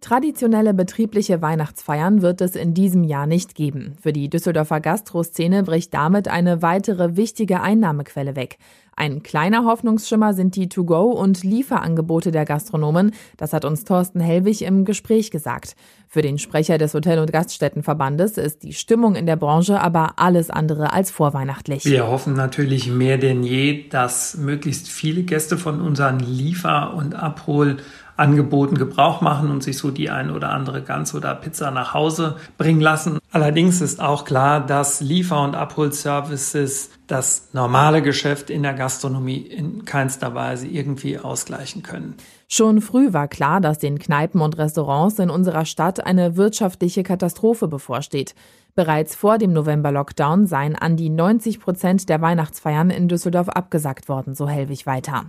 Traditionelle 0.00 0.72
betriebliche 0.72 1.42
Weihnachtsfeiern 1.42 2.22
wird 2.22 2.40
es 2.40 2.56
in 2.56 2.72
diesem 2.72 3.04
Jahr 3.04 3.26
nicht 3.26 3.54
geben. 3.54 3.96
Für 4.00 4.14
die 4.14 4.30
Düsseldorfer 4.30 4.80
Gastroszene 4.80 5.62
bricht 5.62 5.92
damit 5.92 6.26
eine 6.26 6.62
weitere 6.62 7.16
wichtige 7.16 7.60
Einnahmequelle 7.60 8.34
weg. 8.34 8.56
Ein 9.00 9.22
kleiner 9.22 9.64
Hoffnungsschimmer 9.64 10.34
sind 10.34 10.56
die 10.56 10.68
To-Go- 10.68 11.12
und 11.12 11.42
Lieferangebote 11.42 12.32
der 12.32 12.44
Gastronomen. 12.44 13.12
Das 13.38 13.54
hat 13.54 13.64
uns 13.64 13.84
Thorsten 13.84 14.20
Hellwig 14.20 14.60
im 14.60 14.84
Gespräch 14.84 15.30
gesagt. 15.30 15.74
Für 16.06 16.20
den 16.20 16.36
Sprecher 16.36 16.76
des 16.76 16.92
Hotel- 16.92 17.18
und 17.18 17.32
Gaststättenverbandes 17.32 18.36
ist 18.36 18.62
die 18.62 18.74
Stimmung 18.74 19.14
in 19.14 19.24
der 19.24 19.36
Branche 19.36 19.80
aber 19.80 20.18
alles 20.18 20.50
andere 20.50 20.92
als 20.92 21.10
vorweihnachtlich. 21.10 21.86
Wir 21.86 22.08
hoffen 22.08 22.34
natürlich 22.34 22.90
mehr 22.90 23.16
denn 23.16 23.42
je, 23.42 23.88
dass 23.88 24.36
möglichst 24.36 24.88
viele 24.88 25.22
Gäste 25.22 25.56
von 25.56 25.80
unseren 25.80 26.18
Liefer- 26.20 26.92
und 26.92 27.14
Abhol 27.14 27.78
Angeboten 28.20 28.76
Gebrauch 28.76 29.22
machen 29.22 29.50
und 29.50 29.62
sich 29.62 29.78
so 29.78 29.90
die 29.90 30.10
ein 30.10 30.30
oder 30.30 30.50
andere 30.50 30.82
Gans 30.82 31.14
oder 31.14 31.34
Pizza 31.34 31.70
nach 31.70 31.94
Hause 31.94 32.36
bringen 32.58 32.82
lassen. 32.82 33.18
Allerdings 33.32 33.80
ist 33.80 34.00
auch 34.00 34.26
klar, 34.26 34.64
dass 34.64 35.00
Liefer- 35.00 35.42
und 35.42 35.54
Abholservices 35.54 36.90
das 37.06 37.48
normale 37.54 38.02
Geschäft 38.02 38.50
in 38.50 38.62
der 38.62 38.74
Gastronomie 38.90 39.36
in 39.36 39.84
keinster 39.84 40.34
Weise 40.34 40.66
irgendwie 40.66 41.16
ausgleichen 41.16 41.84
können. 41.84 42.16
Schon 42.48 42.80
früh 42.80 43.12
war 43.12 43.28
klar, 43.28 43.60
dass 43.60 43.78
den 43.78 44.00
Kneipen 44.00 44.40
und 44.40 44.58
Restaurants 44.58 45.20
in 45.20 45.30
unserer 45.30 45.64
Stadt 45.64 46.04
eine 46.04 46.36
wirtschaftliche 46.36 47.04
Katastrophe 47.04 47.68
bevorsteht. 47.68 48.34
Bereits 48.74 49.14
vor 49.14 49.38
dem 49.38 49.52
November-Lockdown 49.52 50.46
seien 50.46 50.74
an 50.74 50.96
die 50.96 51.08
90 51.08 51.60
Prozent 51.60 52.08
der 52.08 52.20
Weihnachtsfeiern 52.20 52.90
in 52.90 53.06
Düsseldorf 53.06 53.48
abgesagt 53.48 54.08
worden, 54.08 54.34
so 54.34 54.48
Hellwig 54.48 54.86
weiter. 54.86 55.26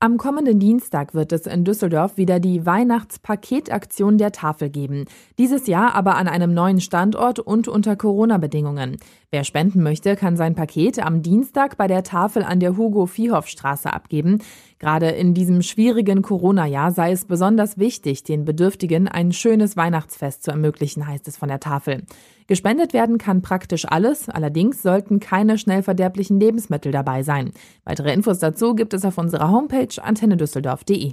Am 0.00 0.16
kommenden 0.16 0.60
Dienstag 0.60 1.12
wird 1.12 1.32
es 1.32 1.48
in 1.48 1.64
Düsseldorf 1.64 2.16
wieder 2.16 2.38
die 2.38 2.64
Weihnachtspaketaktion 2.64 4.16
der 4.16 4.30
Tafel 4.30 4.70
geben. 4.70 5.06
Dieses 5.38 5.66
Jahr 5.66 5.96
aber 5.96 6.14
an 6.14 6.28
einem 6.28 6.54
neuen 6.54 6.80
Standort 6.80 7.40
und 7.40 7.66
unter 7.66 7.96
Corona-Bedingungen. 7.96 8.98
Wer 9.32 9.42
spenden 9.42 9.82
möchte, 9.82 10.14
kann 10.14 10.36
sein 10.36 10.54
Paket 10.54 11.04
am 11.04 11.22
Dienstag 11.22 11.76
bei 11.76 11.88
der 11.88 12.04
Tafel 12.04 12.44
an 12.44 12.60
der 12.60 12.76
Hugo-Viehhoff-Straße 12.76 13.92
abgeben. 13.92 14.38
Gerade 14.78 15.08
in 15.08 15.34
diesem 15.34 15.62
schwierigen 15.62 16.22
Corona-Jahr 16.22 16.92
sei 16.92 17.10
es 17.12 17.24
besonders 17.24 17.78
wichtig, 17.78 18.22
den 18.22 18.44
Bedürftigen 18.44 19.08
ein 19.08 19.32
schönes 19.32 19.76
Weihnachtsfest 19.76 20.44
zu 20.44 20.52
ermöglichen, 20.52 21.06
heißt 21.06 21.26
es 21.26 21.36
von 21.36 21.48
der 21.48 21.60
Tafel. 21.60 22.04
Gespendet 22.46 22.92
werden 22.92 23.18
kann 23.18 23.42
praktisch 23.42 23.86
alles, 23.86 24.28
allerdings 24.28 24.82
sollten 24.82 25.20
keine 25.20 25.58
schnell 25.58 25.82
verderblichen 25.82 26.38
Lebensmittel 26.38 26.92
dabei 26.92 27.22
sein. 27.22 27.52
Weitere 27.84 28.12
Infos 28.12 28.38
dazu 28.38 28.74
gibt 28.74 28.94
es 28.94 29.04
auf 29.04 29.18
unserer 29.18 29.50
Homepage 29.50 30.02
antennedüsseldorf.de. 30.02 31.12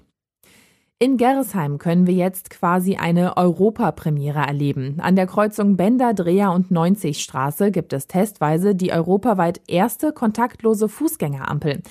In 0.98 1.18
Gerresheim 1.18 1.78
können 1.78 2.08
wir 2.08 2.14
jetzt 2.14 2.50
quasi 2.50 2.96
eine 2.96 3.36
Europapremiere 3.36 4.40
erleben. 4.40 5.02
An 5.02 5.18
der 5.18 5.28
Kreuzung 5.28 5.76
Bender, 5.76 6.14
Dreher 6.14 6.54
und 6.54 6.72
90 6.72 7.22
Straße 7.22 7.72
gibt 7.72 7.92
es 7.92 8.08
testweise 8.08 8.76
die 8.76 8.94
europaweit 8.94 9.60
erste 9.68 10.14
kontaktlose 10.14 10.88
Fußgängerampel. 10.88 11.82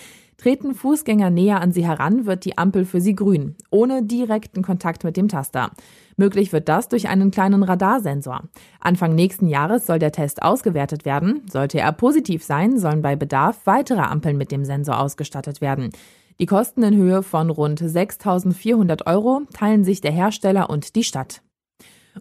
Treten 0.45 0.75
Fußgänger 0.75 1.31
näher 1.31 1.63
an 1.63 1.73
sie 1.73 1.87
heran, 1.87 2.27
wird 2.27 2.45
die 2.45 2.59
Ampel 2.59 2.85
für 2.85 3.01
sie 3.01 3.15
grün, 3.15 3.57
ohne 3.71 4.03
direkten 4.03 4.61
Kontakt 4.61 5.03
mit 5.03 5.17
dem 5.17 5.29
Taster. 5.29 5.71
Möglich 6.19 6.53
wird 6.53 6.69
das 6.69 6.91
durch 6.91 7.09
einen 7.09 7.31
kleinen 7.31 7.63
Radarsensor. 7.63 8.43
Anfang 8.79 9.15
nächsten 9.15 9.49
Jahres 9.49 9.87
soll 9.87 9.99
der 9.99 10.13
Test 10.13 10.43
ausgewertet 10.43 11.07
werden. 11.07 11.41
Sollte 11.51 11.81
er 11.81 11.91
positiv 11.93 12.45
sein, 12.45 12.79
sollen 12.79 13.01
bei 13.01 13.17
Bedarf 13.17 13.63
weitere 13.65 14.01
Ampeln 14.01 14.37
mit 14.37 14.53
dem 14.53 14.67
Sensor 14.67 15.01
ausgestattet 15.01 15.63
werden. 15.63 15.93
Die 16.39 16.45
Kosten 16.45 16.83
in 16.83 16.95
Höhe 16.95 17.23
von 17.23 17.49
rund 17.49 17.81
6.400 17.81 19.07
Euro 19.07 19.45
teilen 19.55 19.83
sich 19.83 20.03
der 20.03 20.13
Hersteller 20.13 20.69
und 20.69 20.95
die 20.95 21.05
Stadt. 21.05 21.41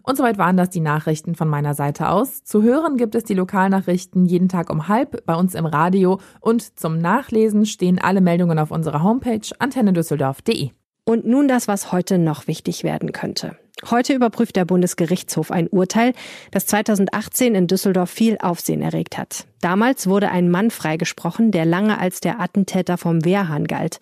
Und 0.02 0.16
soweit 0.16 0.38
waren 0.38 0.56
das 0.56 0.70
die 0.70 0.80
Nachrichten 0.80 1.34
von 1.34 1.48
meiner 1.48 1.74
Seite 1.74 2.08
aus. 2.08 2.44
Zu 2.44 2.62
hören 2.62 2.96
gibt 2.96 3.14
es 3.14 3.24
die 3.24 3.34
Lokalnachrichten 3.34 4.26
jeden 4.26 4.48
Tag 4.48 4.70
um 4.70 4.88
halb 4.88 5.24
bei 5.26 5.34
uns 5.34 5.54
im 5.54 5.66
Radio 5.66 6.20
und 6.40 6.78
zum 6.78 6.98
Nachlesen 6.98 7.66
stehen 7.66 7.98
alle 7.98 8.20
Meldungen 8.20 8.58
auf 8.58 8.70
unserer 8.70 9.02
Homepage 9.02 9.46
antennedüsseldorf.de. 9.58 10.70
Und 11.04 11.26
nun 11.26 11.48
das, 11.48 11.68
was 11.68 11.92
heute 11.92 12.18
noch 12.18 12.46
wichtig 12.46 12.82
werden 12.82 13.12
könnte. 13.12 13.56
Heute 13.90 14.14
überprüft 14.14 14.54
der 14.54 14.64
Bundesgerichtshof 14.64 15.50
ein 15.50 15.66
Urteil, 15.66 16.12
das 16.52 16.66
2018 16.66 17.56
in 17.56 17.66
Düsseldorf 17.66 18.08
viel 18.08 18.38
Aufsehen 18.38 18.80
erregt 18.80 19.18
hat. 19.18 19.46
Damals 19.60 20.06
wurde 20.06 20.30
ein 20.30 20.48
Mann 20.48 20.70
freigesprochen, 20.70 21.50
der 21.50 21.64
lange 21.64 21.98
als 21.98 22.20
der 22.20 22.40
Attentäter 22.40 22.96
vom 22.98 23.24
Wehrhahn 23.24 23.66
galt. 23.66 23.98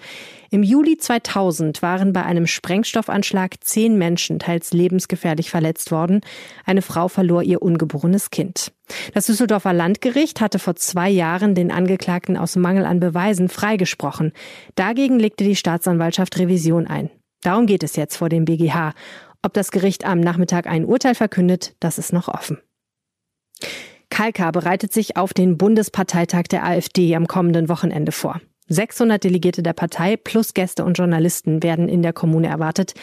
Im 0.51 0.63
Juli 0.63 0.99
2000 0.99 1.81
waren 1.81 2.13
bei 2.13 2.23
einem 2.23 2.47
Sprengstoffanschlag 2.47 3.55
zehn 3.61 3.97
Menschen 3.97 4.39
teils 4.39 4.73
lebensgefährlich 4.73 5.51
verletzt 5.51 5.91
worden. 5.91 6.21
Eine 6.67 6.83
Frau 6.83 7.09
verlor 7.09 7.43
ihr 7.43 7.63
ungeborenes 7.63 8.31
Kind. 8.31 8.73
Das 9.15 9.27
Düsseldorfer 9.27 9.73
Landgericht 9.73 10.43
hatte 10.43 10.59
vor 10.59 10.77
zwei 10.77 11.09
Jahren 11.09 11.55
den 11.55 11.73
Angeklagten 11.73 12.37
aus 12.37 12.57
Mangel 12.57 12.85
an 12.85 13.01
Beweisen 13.01 13.49
freigesprochen. 13.49 14.33
Dagegen 14.75 15.19
legte 15.19 15.45
die 15.45 15.57
Staatsanwaltschaft 15.57 16.39
Revision 16.39 16.87
ein. 16.87 17.11
Darum 17.43 17.67
geht 17.67 17.83
es 17.83 17.97
jetzt 17.97 18.17
vor 18.17 18.29
dem 18.29 18.45
BGH. 18.45 18.93
Ob 19.43 19.53
das 19.55 19.73
Gericht 19.73 20.07
am 20.07 20.21
Nachmittag 20.21 20.67
ein 20.67 20.85
Urteil 20.85 21.17
verkündet, 21.17 21.75
das 21.81 21.99
ist 21.99 22.13
noch 22.13 22.29
offen. 22.29 22.59
Kalka 24.09 24.51
bereitet 24.51 24.93
sich 24.93 25.17
auf 25.17 25.35
den 25.35 25.59
Bundesparteitag 25.59 26.45
der 26.45 26.65
AfD 26.65 27.17
am 27.17 27.27
kommenden 27.27 27.69
Wochenende 27.69 28.13
vor. 28.13 28.41
600 28.69 29.23
Delegierte 29.23 29.63
der 29.63 29.73
Partei 29.73 30.17
plus 30.17 30.55
Gäste 30.55 30.85
und 30.85 30.99
Journalisten 30.99 31.63
werden 31.63 31.89
in 31.89 32.03
der 32.03 32.13
Kommune 32.13 32.47
erwartet. 32.47 32.95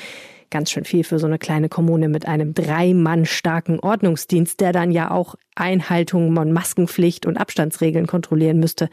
Ganz 0.50 0.72
schön 0.72 0.86
viel 0.86 1.04
für 1.04 1.20
so 1.20 1.28
eine 1.28 1.38
kleine 1.38 1.68
Kommune 1.68 2.10
mit 2.10 2.26
einem 2.26 2.54
drei 2.54 2.94
Mann 2.94 3.26
starken 3.26 3.80
Ordnungsdienst, 3.80 4.60
der 4.62 4.72
dann 4.72 4.92
ja 4.92 5.12
auch 5.12 5.36
Einhaltung 5.56 6.34
von 6.34 6.52
Maskenpflicht 6.52 7.26
und 7.26 7.38
Abstandsregeln 7.38 8.08
kontrollieren 8.08 8.60
müsste. 8.60 8.90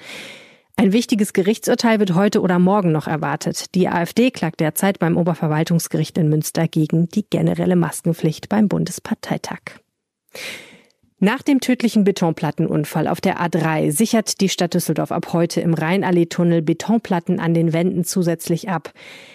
Ein 0.78 0.92
wichtiges 0.92 1.32
Gerichtsurteil 1.32 2.00
wird 2.00 2.14
heute 2.14 2.42
oder 2.42 2.58
morgen 2.58 2.92
noch 2.92 3.06
erwartet. 3.06 3.74
Die 3.74 3.88
AfD 3.88 4.30
klagt 4.30 4.60
derzeit 4.60 4.98
beim 4.98 5.16
Oberverwaltungsgericht 5.16 6.18
in 6.18 6.28
Münster 6.28 6.68
gegen 6.68 7.08
die 7.08 7.24
generelle 7.28 7.76
Maskenpflicht 7.76 8.50
beim 8.50 8.68
Bundesparteitag. 8.68 9.60
Nach 11.18 11.40
dem 11.40 11.60
tödlichen 11.60 12.04
Betonplattenunfall 12.04 13.08
auf 13.08 13.22
der 13.22 13.40
A3 13.40 13.90
sichert 13.90 14.42
die 14.42 14.50
Stadt 14.50 14.74
Düsseldorf 14.74 15.12
ab 15.12 15.32
heute 15.32 15.62
im 15.62 15.72
Rheinallee-Tunnel 15.72 16.60
Betonplatten 16.60 17.40
an 17.40 17.54
den 17.54 17.72
Wänden 17.72 18.04
zusätzlich 18.04 18.68
ab. 18.68 18.92